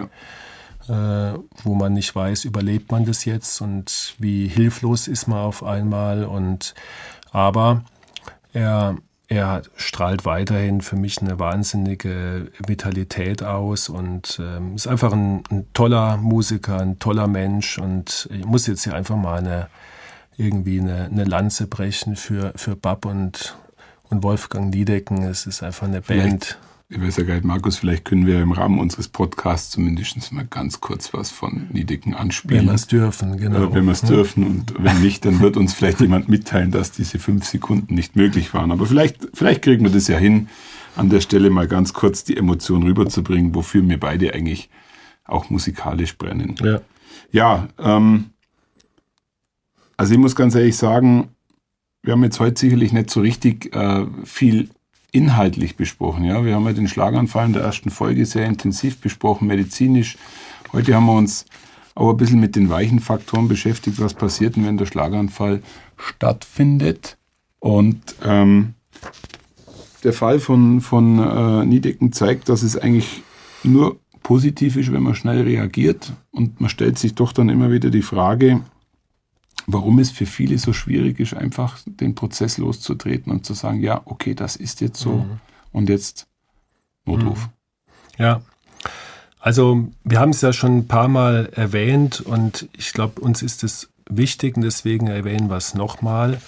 ja. 0.88 1.30
äh, 1.32 1.38
wo 1.62 1.76
man 1.76 1.92
nicht 1.92 2.14
weiß, 2.14 2.44
überlebt 2.44 2.90
man 2.90 3.04
das 3.04 3.24
jetzt 3.24 3.60
und 3.60 4.16
wie 4.18 4.48
hilflos 4.48 5.06
ist 5.06 5.28
man 5.28 5.38
auf 5.38 5.62
einmal. 5.62 6.24
Und 6.24 6.74
aber 7.30 7.84
er 8.52 8.96
er 9.28 9.62
strahlt 9.76 10.24
weiterhin 10.24 10.80
für 10.80 10.96
mich 10.96 11.20
eine 11.20 11.38
wahnsinnige 11.38 12.50
Vitalität 12.66 13.42
aus 13.42 13.90
und 13.90 14.40
ähm, 14.42 14.74
ist 14.74 14.86
einfach 14.86 15.12
ein, 15.12 15.42
ein, 15.50 15.66
toller 15.74 16.16
Musiker, 16.16 16.80
ein 16.80 16.98
toller 16.98 17.26
Mensch 17.26 17.78
und 17.78 18.26
ich 18.32 18.46
muss 18.46 18.66
jetzt 18.66 18.84
hier 18.84 18.94
einfach 18.94 19.16
mal 19.16 19.38
eine, 19.38 19.68
irgendwie 20.38 20.80
eine, 20.80 21.04
eine 21.04 21.24
Lanze 21.24 21.66
brechen 21.66 22.16
für, 22.16 22.54
für 22.56 22.74
Bab 22.74 23.04
und, 23.04 23.54
und 24.08 24.22
Wolfgang 24.22 24.72
Niedecken. 24.72 25.22
Es 25.24 25.46
ist 25.46 25.62
einfach 25.62 25.86
eine 25.86 26.00
Band. 26.00 26.58
Ich 26.90 26.98
weiß 26.98 27.18
ja 27.18 27.24
gar 27.24 27.34
nicht, 27.34 27.44
Markus, 27.44 27.76
vielleicht 27.76 28.06
können 28.06 28.26
wir 28.26 28.40
im 28.40 28.52
Rahmen 28.52 28.78
unseres 28.78 29.08
Podcasts 29.08 29.70
zumindest 29.70 30.32
mal 30.32 30.46
ganz 30.48 30.80
kurz 30.80 31.12
was 31.12 31.30
von 31.30 31.68
Niedicken 31.70 32.14
anspielen. 32.14 32.60
Wenn 32.60 32.66
wir 32.66 32.74
es 32.74 32.86
dürfen, 32.86 33.36
genau. 33.36 33.58
Oder 33.58 33.74
wenn 33.74 33.84
wir 33.84 33.92
es 33.92 34.00
dürfen 34.00 34.44
und 34.44 34.74
wenn 34.78 35.02
nicht, 35.02 35.26
dann 35.26 35.40
wird 35.40 35.58
uns 35.58 35.74
vielleicht 35.74 36.00
jemand 36.00 36.30
mitteilen, 36.30 36.70
dass 36.70 36.90
diese 36.90 37.18
fünf 37.18 37.44
Sekunden 37.44 37.94
nicht 37.94 38.16
möglich 38.16 38.54
waren. 38.54 38.72
Aber 38.72 38.86
vielleicht, 38.86 39.28
vielleicht 39.34 39.60
kriegen 39.60 39.84
wir 39.84 39.92
das 39.92 40.08
ja 40.08 40.16
hin. 40.16 40.48
an 40.96 41.10
der 41.10 41.20
Stelle 41.20 41.50
mal 41.50 41.68
ganz 41.68 41.92
kurz 41.92 42.24
die 42.24 42.36
Emotion 42.36 42.82
rüberzubringen, 42.82 43.54
wofür 43.54 43.86
wir 43.86 44.00
beide 44.00 44.34
eigentlich 44.34 44.70
auch 45.24 45.50
musikalisch 45.50 46.16
brennen. 46.16 46.54
Ja. 46.62 46.80
Ja, 47.30 47.68
ähm, 47.78 48.30
also 49.96 50.14
ich 50.14 50.18
muss 50.18 50.34
ganz 50.34 50.54
ehrlich 50.54 50.76
sagen, 50.76 51.28
wir 52.02 52.14
haben 52.14 52.24
jetzt 52.24 52.40
heute 52.40 52.58
sicherlich 52.58 52.92
nicht 52.92 53.10
so 53.10 53.20
richtig 53.20 53.74
äh, 53.74 54.06
viel 54.24 54.70
inhaltlich 55.12 55.76
besprochen. 55.76 56.24
Ja, 56.24 56.44
wir 56.44 56.54
haben 56.54 56.66
ja 56.66 56.72
den 56.72 56.88
Schlaganfall 56.88 57.46
in 57.46 57.52
der 57.52 57.62
ersten 57.62 57.90
Folge 57.90 58.26
sehr 58.26 58.46
intensiv 58.46 58.98
besprochen, 58.98 59.48
medizinisch. 59.48 60.16
Heute 60.72 60.94
haben 60.94 61.06
wir 61.06 61.14
uns 61.16 61.46
auch 61.94 62.10
ein 62.10 62.16
bisschen 62.16 62.40
mit 62.40 62.56
den 62.56 62.70
weichen 62.70 63.00
Faktoren 63.00 63.48
beschäftigt, 63.48 64.00
was 64.00 64.14
passiert, 64.14 64.54
wenn 64.56 64.76
der 64.76 64.86
Schlaganfall 64.86 65.62
stattfindet. 65.96 67.16
Und 67.58 68.14
ähm, 68.24 68.74
der 70.04 70.12
Fall 70.12 70.38
von, 70.38 70.80
von 70.80 71.18
äh, 71.18 71.64
Niedecken 71.64 72.12
zeigt, 72.12 72.48
dass 72.48 72.62
es 72.62 72.76
eigentlich 72.76 73.22
nur 73.64 73.98
positiv 74.22 74.76
ist, 74.76 74.92
wenn 74.92 75.02
man 75.02 75.14
schnell 75.14 75.42
reagiert. 75.42 76.12
Und 76.30 76.60
man 76.60 76.70
stellt 76.70 76.98
sich 76.98 77.14
doch 77.14 77.32
dann 77.32 77.48
immer 77.48 77.72
wieder 77.72 77.90
die 77.90 78.02
Frage, 78.02 78.60
warum 79.70 79.98
es 79.98 80.10
für 80.10 80.24
viele 80.24 80.58
so 80.58 80.72
schwierig 80.72 81.20
ist, 81.20 81.34
einfach 81.34 81.78
den 81.84 82.14
Prozess 82.14 82.56
loszutreten 82.56 83.30
und 83.30 83.44
zu 83.44 83.52
sagen, 83.52 83.82
ja, 83.82 84.00
okay, 84.06 84.34
das 84.34 84.56
ist 84.56 84.80
jetzt 84.80 84.98
so 84.98 85.18
mhm. 85.18 85.40
und 85.72 85.90
jetzt 85.90 86.26
Notruf. 87.04 87.48
Mhm. 88.16 88.24
Ja. 88.24 88.40
Also 89.38 89.88
wir 90.04 90.20
haben 90.20 90.30
es 90.30 90.40
ja 90.40 90.54
schon 90.54 90.78
ein 90.78 90.88
paar 90.88 91.08
Mal 91.08 91.50
erwähnt 91.54 92.22
und 92.22 92.68
ich 92.72 92.92
glaube, 92.94 93.20
uns 93.20 93.42
ist 93.42 93.62
es 93.62 93.90
wichtig 94.08 94.56
und 94.56 94.62
deswegen 94.62 95.06
erwähnen 95.06 95.50
wir 95.50 95.58
es 95.58 95.74
nochmal, 95.74 96.40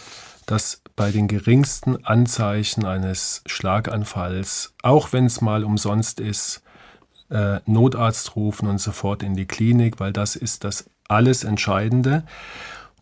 dass 0.47 0.81
bei 0.97 1.13
den 1.13 1.29
geringsten 1.29 2.05
Anzeichen 2.05 2.87
eines 2.87 3.43
Schlaganfalls, 3.47 4.73
auch 4.83 5.13
wenn 5.13 5.27
es 5.27 5.43
mal 5.43 5.63
umsonst 5.63 6.21
ist, 6.21 6.63
äh, 7.29 7.61
Notarzt 7.67 8.35
rufen 8.35 8.67
und 8.67 8.81
sofort 8.81 9.23
in 9.23 9.35
die 9.35 9.47
Klinik, 9.47 10.01
weil 10.01 10.13
das 10.13 10.37
ist 10.37 10.65
das 10.65 10.89
alles 11.07 11.45
Entscheidende. 11.45 12.25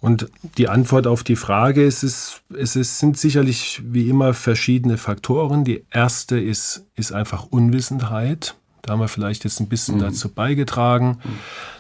Und 0.01 0.31
die 0.57 0.69
Antwort 0.69 1.07
auf 1.07 1.25
die 1.25 1.37
Frage 1.37 1.85
ist, 1.85 2.03
es, 2.03 2.41
es 2.57 2.77
ist, 2.77 2.99
sind 2.99 3.19
sicherlich 3.19 3.83
wie 3.85 4.09
immer 4.09 4.33
verschiedene 4.33 4.97
Faktoren. 4.97 5.65
Die 5.65 5.85
erste 5.91 6.39
ist, 6.39 6.85
ist 6.95 7.13
einfach 7.13 7.47
Unwissenheit. 7.51 8.55
Da 8.83 8.93
haben 8.93 9.01
wir 9.01 9.09
vielleicht 9.09 9.45
jetzt 9.45 9.61
ein 9.61 9.69
bisschen 9.69 9.97
mhm. 9.97 10.01
dazu 10.01 10.29
beigetragen, 10.29 11.19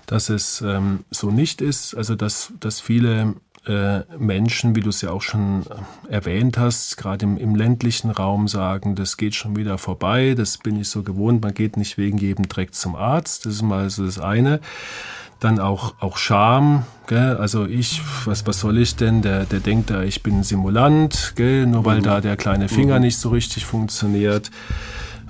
dass 0.06 0.30
es 0.30 0.60
ähm, 0.62 1.04
so 1.10 1.30
nicht 1.30 1.60
ist. 1.60 1.94
Also 1.94 2.16
dass, 2.16 2.52
dass 2.58 2.80
viele 2.80 3.34
äh, 3.66 4.00
Menschen, 4.18 4.74
wie 4.74 4.80
du 4.80 4.88
es 4.88 5.00
ja 5.00 5.10
auch 5.10 5.22
schon 5.22 5.62
äh, 6.08 6.12
erwähnt 6.12 6.58
hast, 6.58 6.96
gerade 6.96 7.24
im, 7.24 7.36
im, 7.36 7.54
ländlichen 7.54 8.10
Raum 8.10 8.48
sagen, 8.48 8.94
das 8.94 9.16
geht 9.16 9.34
schon 9.34 9.56
wieder 9.56 9.78
vorbei, 9.78 10.34
das 10.36 10.58
bin 10.58 10.80
ich 10.80 10.88
so 10.88 11.02
gewohnt, 11.02 11.42
man 11.42 11.54
geht 11.54 11.76
nicht 11.76 11.98
wegen 11.98 12.18
jedem 12.18 12.48
Dreck 12.48 12.74
zum 12.74 12.96
Arzt. 12.96 13.46
Das 13.46 13.54
ist 13.54 13.62
mal 13.62 13.90
so 13.90 14.04
das 14.04 14.18
eine. 14.18 14.60
Dann 15.40 15.60
auch, 15.60 15.94
auch 16.00 16.16
Scham, 16.16 16.82
gell? 17.06 17.36
also 17.36 17.64
ich, 17.64 18.02
was, 18.24 18.46
was 18.46 18.58
soll 18.58 18.78
ich 18.78 18.96
denn? 18.96 19.22
Der, 19.22 19.44
der 19.44 19.60
denkt 19.60 19.90
da, 19.90 20.02
ich 20.02 20.22
bin 20.22 20.38
ein 20.38 20.42
Simulant, 20.42 21.34
gell? 21.36 21.66
nur 21.66 21.84
weil 21.84 21.98
mhm. 21.98 22.02
da 22.02 22.20
der 22.20 22.36
kleine 22.36 22.68
Finger 22.68 22.96
mhm. 22.96 23.02
nicht 23.02 23.18
so 23.18 23.28
richtig 23.28 23.64
funktioniert. 23.64 24.50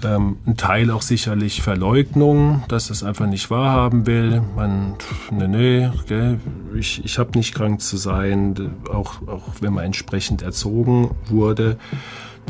Ähm, 0.02 0.38
ein 0.46 0.56
Teil 0.56 0.90
auch 0.90 1.02
sicherlich 1.02 1.60
Verleugnung, 1.60 2.62
dass 2.68 2.88
es 2.88 3.02
einfach 3.02 3.26
nicht 3.26 3.50
wahrhaben 3.50 4.06
will. 4.06 4.42
Man, 4.54 4.94
ne, 5.30 5.48
ne, 5.48 5.92
gell, 6.06 6.40
ich, 6.74 7.04
ich 7.04 7.18
habe 7.18 7.36
nicht 7.36 7.54
krank 7.54 7.80
zu 7.80 7.96
sein, 7.96 8.54
auch, 8.90 9.26
auch 9.26 9.42
wenn 9.60 9.74
man 9.74 9.84
entsprechend 9.84 10.40
erzogen 10.42 11.10
wurde 11.28 11.78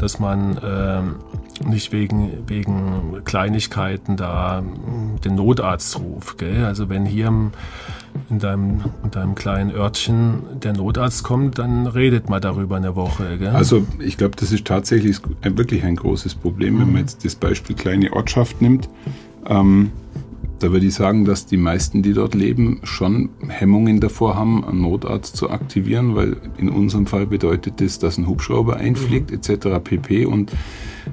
dass 0.01 0.19
man 0.19 0.59
ähm, 0.65 1.17
nicht 1.67 1.93
wegen, 1.93 2.31
wegen 2.47 3.23
Kleinigkeiten 3.25 4.17
da 4.17 4.63
den 5.25 5.35
Notarzt 5.35 5.99
ruft. 5.99 6.39
Gell? 6.39 6.65
Also 6.65 6.89
wenn 6.89 7.05
hier 7.05 7.29
in 8.31 8.39
deinem, 8.39 8.85
in 9.03 9.11
deinem 9.11 9.35
kleinen 9.35 9.71
Örtchen 9.71 10.43
der 10.63 10.73
Notarzt 10.75 11.25
kommt, 11.25 11.59
dann 11.59 11.87
redet 11.87 12.29
man 12.29 12.41
darüber 12.41 12.77
eine 12.77 12.97
Woche. 12.97 13.39
Gell? 13.39 13.49
Also 13.49 13.87
ich 13.99 14.17
glaube, 14.17 14.37
das 14.37 14.53
ist 14.53 14.65
tatsächlich 14.67 15.19
wirklich 15.43 15.85
ein 15.85 15.97
großes 15.97 16.35
Problem, 16.35 16.81
wenn 16.81 16.93
man 16.93 17.03
jetzt 17.03 17.25
das 17.25 17.35
Beispiel 17.35 17.77
kleine 17.77 18.13
Ortschaft 18.13 18.61
nimmt. 18.63 18.89
Ähm, 19.47 19.91
da 20.59 20.73
würde 20.73 20.87
ich 20.87 20.95
sagen, 20.95 21.25
dass 21.25 21.47
die 21.47 21.57
meisten, 21.57 22.03
die 22.03 22.13
dort 22.13 22.35
leben, 22.35 22.81
schon 22.83 23.31
Hemmungen 23.49 24.01
davor 24.01 24.37
haben, 24.37 24.65
einen 24.65 24.83
Notarzt 24.83 25.37
zu 25.37 25.51
aktivieren, 25.51 26.15
weil 26.15 26.37
in 26.59 26.69
unserem 26.69 27.07
Fall 27.07 27.27
bedeutet 27.27 27.81
das, 27.81 27.99
dass 27.99 28.19
ein 28.19 28.27
Hubschrauber 28.27 28.77
einfliegt 28.77 29.31
mhm. 29.31 29.37
etc. 29.37 29.69
pp. 29.83 30.27
Und 30.27 30.53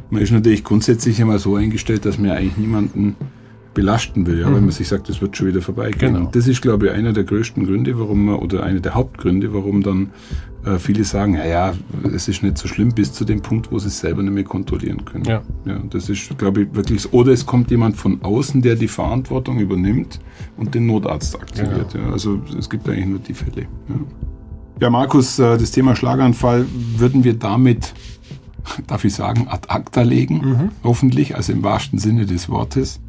man 0.10 0.22
ist 0.22 0.32
natürlich 0.32 0.64
grundsätzlich 0.64 1.20
immer 1.20 1.40
so 1.40 1.56
eingestellt, 1.56 2.06
dass 2.06 2.18
man 2.18 2.32
eigentlich 2.32 2.58
niemanden 2.58 3.16
belasten 3.76 4.26
will, 4.26 4.40
ja, 4.40 4.50
mhm. 4.50 4.56
wenn 4.56 4.62
man 4.64 4.72
sich 4.72 4.88
sagt, 4.88 5.10
das 5.10 5.22
wird 5.22 5.38
schon 5.38 5.48
wieder 5.48 5.62
vorbeigehen. 5.62 6.14
Genau. 6.14 6.26
Und 6.26 6.36
das 6.36 6.48
ist, 6.48 6.64
glaube 6.64 6.88
ich, 6.88 6.92
einer 6.94 7.14
der 7.14 7.24
größten 7.24 7.68
Gründe, 7.68 8.00
warum 8.00 8.26
man, 8.26 8.36
oder 8.38 8.64
einer 8.64 8.80
der 8.80 8.96
Hauptgründe, 8.96 9.54
warum 9.54 9.84
dann 9.84 10.10
äh, 10.66 10.80
viele 10.80 11.04
sagen, 11.04 11.34
naja, 11.34 11.74
es 12.12 12.28
ist 12.28 12.42
nicht 12.42 12.58
so 12.58 12.68
schlimm 12.68 12.94
bis 12.94 13.14
zu 13.14 13.24
dem 13.24 13.42
Punkt, 13.42 13.72
wo 13.72 13.78
sie 13.78 13.90
es 13.90 14.00
selber 14.00 14.24
nicht 14.24 14.34
mehr 14.34 14.44
kontrollieren 14.44 15.06
können. 15.06 15.26
Ja. 15.26 15.44
ja 15.66 15.80
das 15.92 16.10
ist, 16.10 16.36
glaube 16.40 16.64
ich, 16.64 16.74
wirklich, 16.74 17.14
oder 17.14 17.32
es 17.32 17.46
kommt 17.46 17.70
jemand 17.70 17.98
von 17.98 18.24
außen, 18.24 18.64
der 18.64 18.76
die 18.76 18.88
Verantwortung 18.88 19.60
übernimmt 19.60 20.20
und 20.58 20.74
den 20.74 20.88
Notarzt 20.88 21.40
aktiviert. 21.40 21.94
Ja. 21.94 22.00
ja. 22.00 22.12
Also 22.12 22.42
es 22.58 22.68
gibt 22.68 22.90
eigentlich 22.90 23.06
nur 23.06 23.20
die 23.20 23.36
Fälle. 23.36 23.68
Ja, 23.90 23.96
ja 24.80 24.90
Markus, 24.90 25.38
äh, 25.38 25.58
das 25.58 25.70
Thema 25.70 25.96
Schlaganfall 25.96 26.66
würden 26.98 27.24
wir 27.24 27.36
damit 27.36 27.94
darf 28.88 29.06
ich 29.06 29.14
sagen, 29.14 29.48
ad 29.48 29.68
acta 29.70 30.02
legen, 30.02 30.38
mhm. 30.38 30.70
hoffentlich, 30.84 31.36
also 31.36 31.54
im 31.54 31.64
wahrsten 31.64 32.00
Sinne 32.00 32.26
des 32.26 32.50
Wortes. 32.50 33.00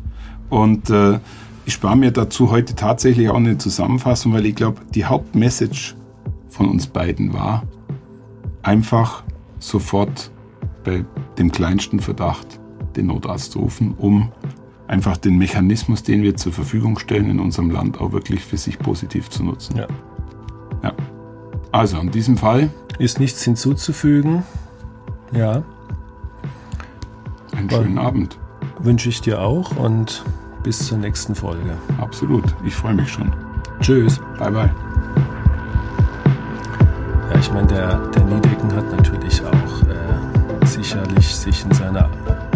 Und 0.51 0.91
äh, 0.91 1.19
ich 1.65 1.75
spare 1.75 1.97
mir 1.97 2.13
dazu 2.13 2.51
heute 2.51 2.75
tatsächlich 2.75 3.29
auch 3.29 3.37
eine 3.37 3.59
Zusammenfassung, 3.59 4.33
weil 4.33 4.47
ich 4.47 4.55
glaube, 4.55 4.83
die 4.95 5.05
Hauptmessage 5.05 5.95
von 6.49 6.69
uns 6.69 6.87
beiden 6.87 7.33
war, 7.33 7.65
einfach 8.63 9.25
sofort 9.59 10.31
bei 10.85 11.05
dem 11.39 11.51
kleinsten 11.51 12.01
Verdacht 12.01 12.61
den 12.97 13.07
Notarzt 13.07 13.57
rufen, 13.57 13.95
um 13.99 14.31
einfach 14.87 15.17
den 15.17 15.37
Mechanismus, 15.39 16.03
den 16.03 16.23
wir 16.23 16.37
zur 16.37 16.53
Verfügung 16.53 16.99
stellen 16.99 17.29
in 17.31 17.41
unserem 17.41 17.71
Land, 17.71 18.01
auch 18.01 18.13
wirklich 18.13 18.45
für 18.45 18.57
sich 18.57 18.79
positiv 18.79 19.29
zu 19.29 19.43
nutzen. 19.43 19.77
Ja. 19.77 19.87
ja. 20.83 20.93
Also 21.73 21.99
in 21.99 22.11
diesem 22.11 22.37
Fall 22.37 22.71
ist 22.99 23.19
nichts 23.21 23.43
hinzuzufügen. 23.43 24.45
Ja. 25.33 25.63
Einen 27.57 27.69
schönen 27.69 27.99
Abend 27.99 28.39
wünsche 28.79 29.09
ich 29.09 29.21
dir 29.21 29.43
auch 29.43 29.77
und 29.77 30.25
bis 30.67 30.85
zur 30.85 30.99
nächsten 30.99 31.33
Folge. 31.33 31.77
Absolut, 32.01 32.43
ich 32.65 32.75
freue 32.75 32.95
mich 32.95 33.09
schon. 33.09 33.33
Tschüss. 33.81 34.19
Bye, 34.37 34.51
bye. 34.51 34.75
Ja, 37.33 37.39
ich 37.39 37.53
meine, 37.53 37.69
der, 37.69 37.97
der 38.09 38.25
Niedecken 38.25 38.75
hat 38.75 38.91
natürlich 38.91 39.41
auch 39.45 39.83
äh, 39.89 40.67
sicherlich 40.67 41.37
sich 41.37 41.65
in 41.65 41.73
seiner 41.73 42.11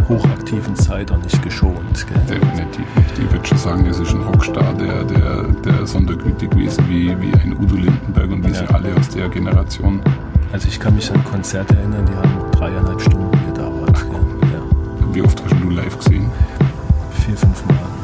hochaktiven 0.08 0.74
Zeit 0.74 1.12
auch 1.12 1.18
nicht 1.18 1.40
geschont. 1.40 2.04
Gell? 2.08 2.40
Definitiv 2.40 2.84
nicht. 2.96 3.16
Ich 3.16 3.30
würde 3.30 3.46
schon 3.46 3.58
sagen, 3.58 3.86
es 3.86 4.00
ist 4.00 4.10
ein 4.12 4.22
Rockstar, 4.22 4.74
der, 4.74 5.04
der, 5.04 5.42
der 5.64 5.86
sondergütig 5.86 6.50
gewesen 6.50 6.84
wie, 6.88 7.16
wie 7.20 7.32
ein 7.34 7.56
Udo 7.60 7.76
Lindenberg 7.76 8.32
und 8.32 8.44
wie 8.44 8.48
ja. 8.48 8.66
sie 8.66 8.74
alle 8.74 8.92
aus 8.96 9.08
der 9.10 9.28
Generation. 9.28 10.00
Also 10.52 10.66
ich 10.66 10.80
kann 10.80 10.96
mich 10.96 11.12
an 11.12 11.22
Konzerte 11.22 11.76
erinnern, 11.76 12.04
die 12.06 12.16
haben 12.16 12.50
dreieinhalb 12.50 13.00
Stunden 13.00 13.38
gedauert. 13.46 13.92
Ach, 13.94 14.04
ja. 14.50 15.14
Wie 15.14 15.22
oft 15.22 15.40
hast 15.44 15.54
du 15.62 15.70
live 15.70 15.96
gesehen? 15.96 16.28
Vier, 17.24 17.36
fünf 17.36 17.64
Mal. 17.66 17.99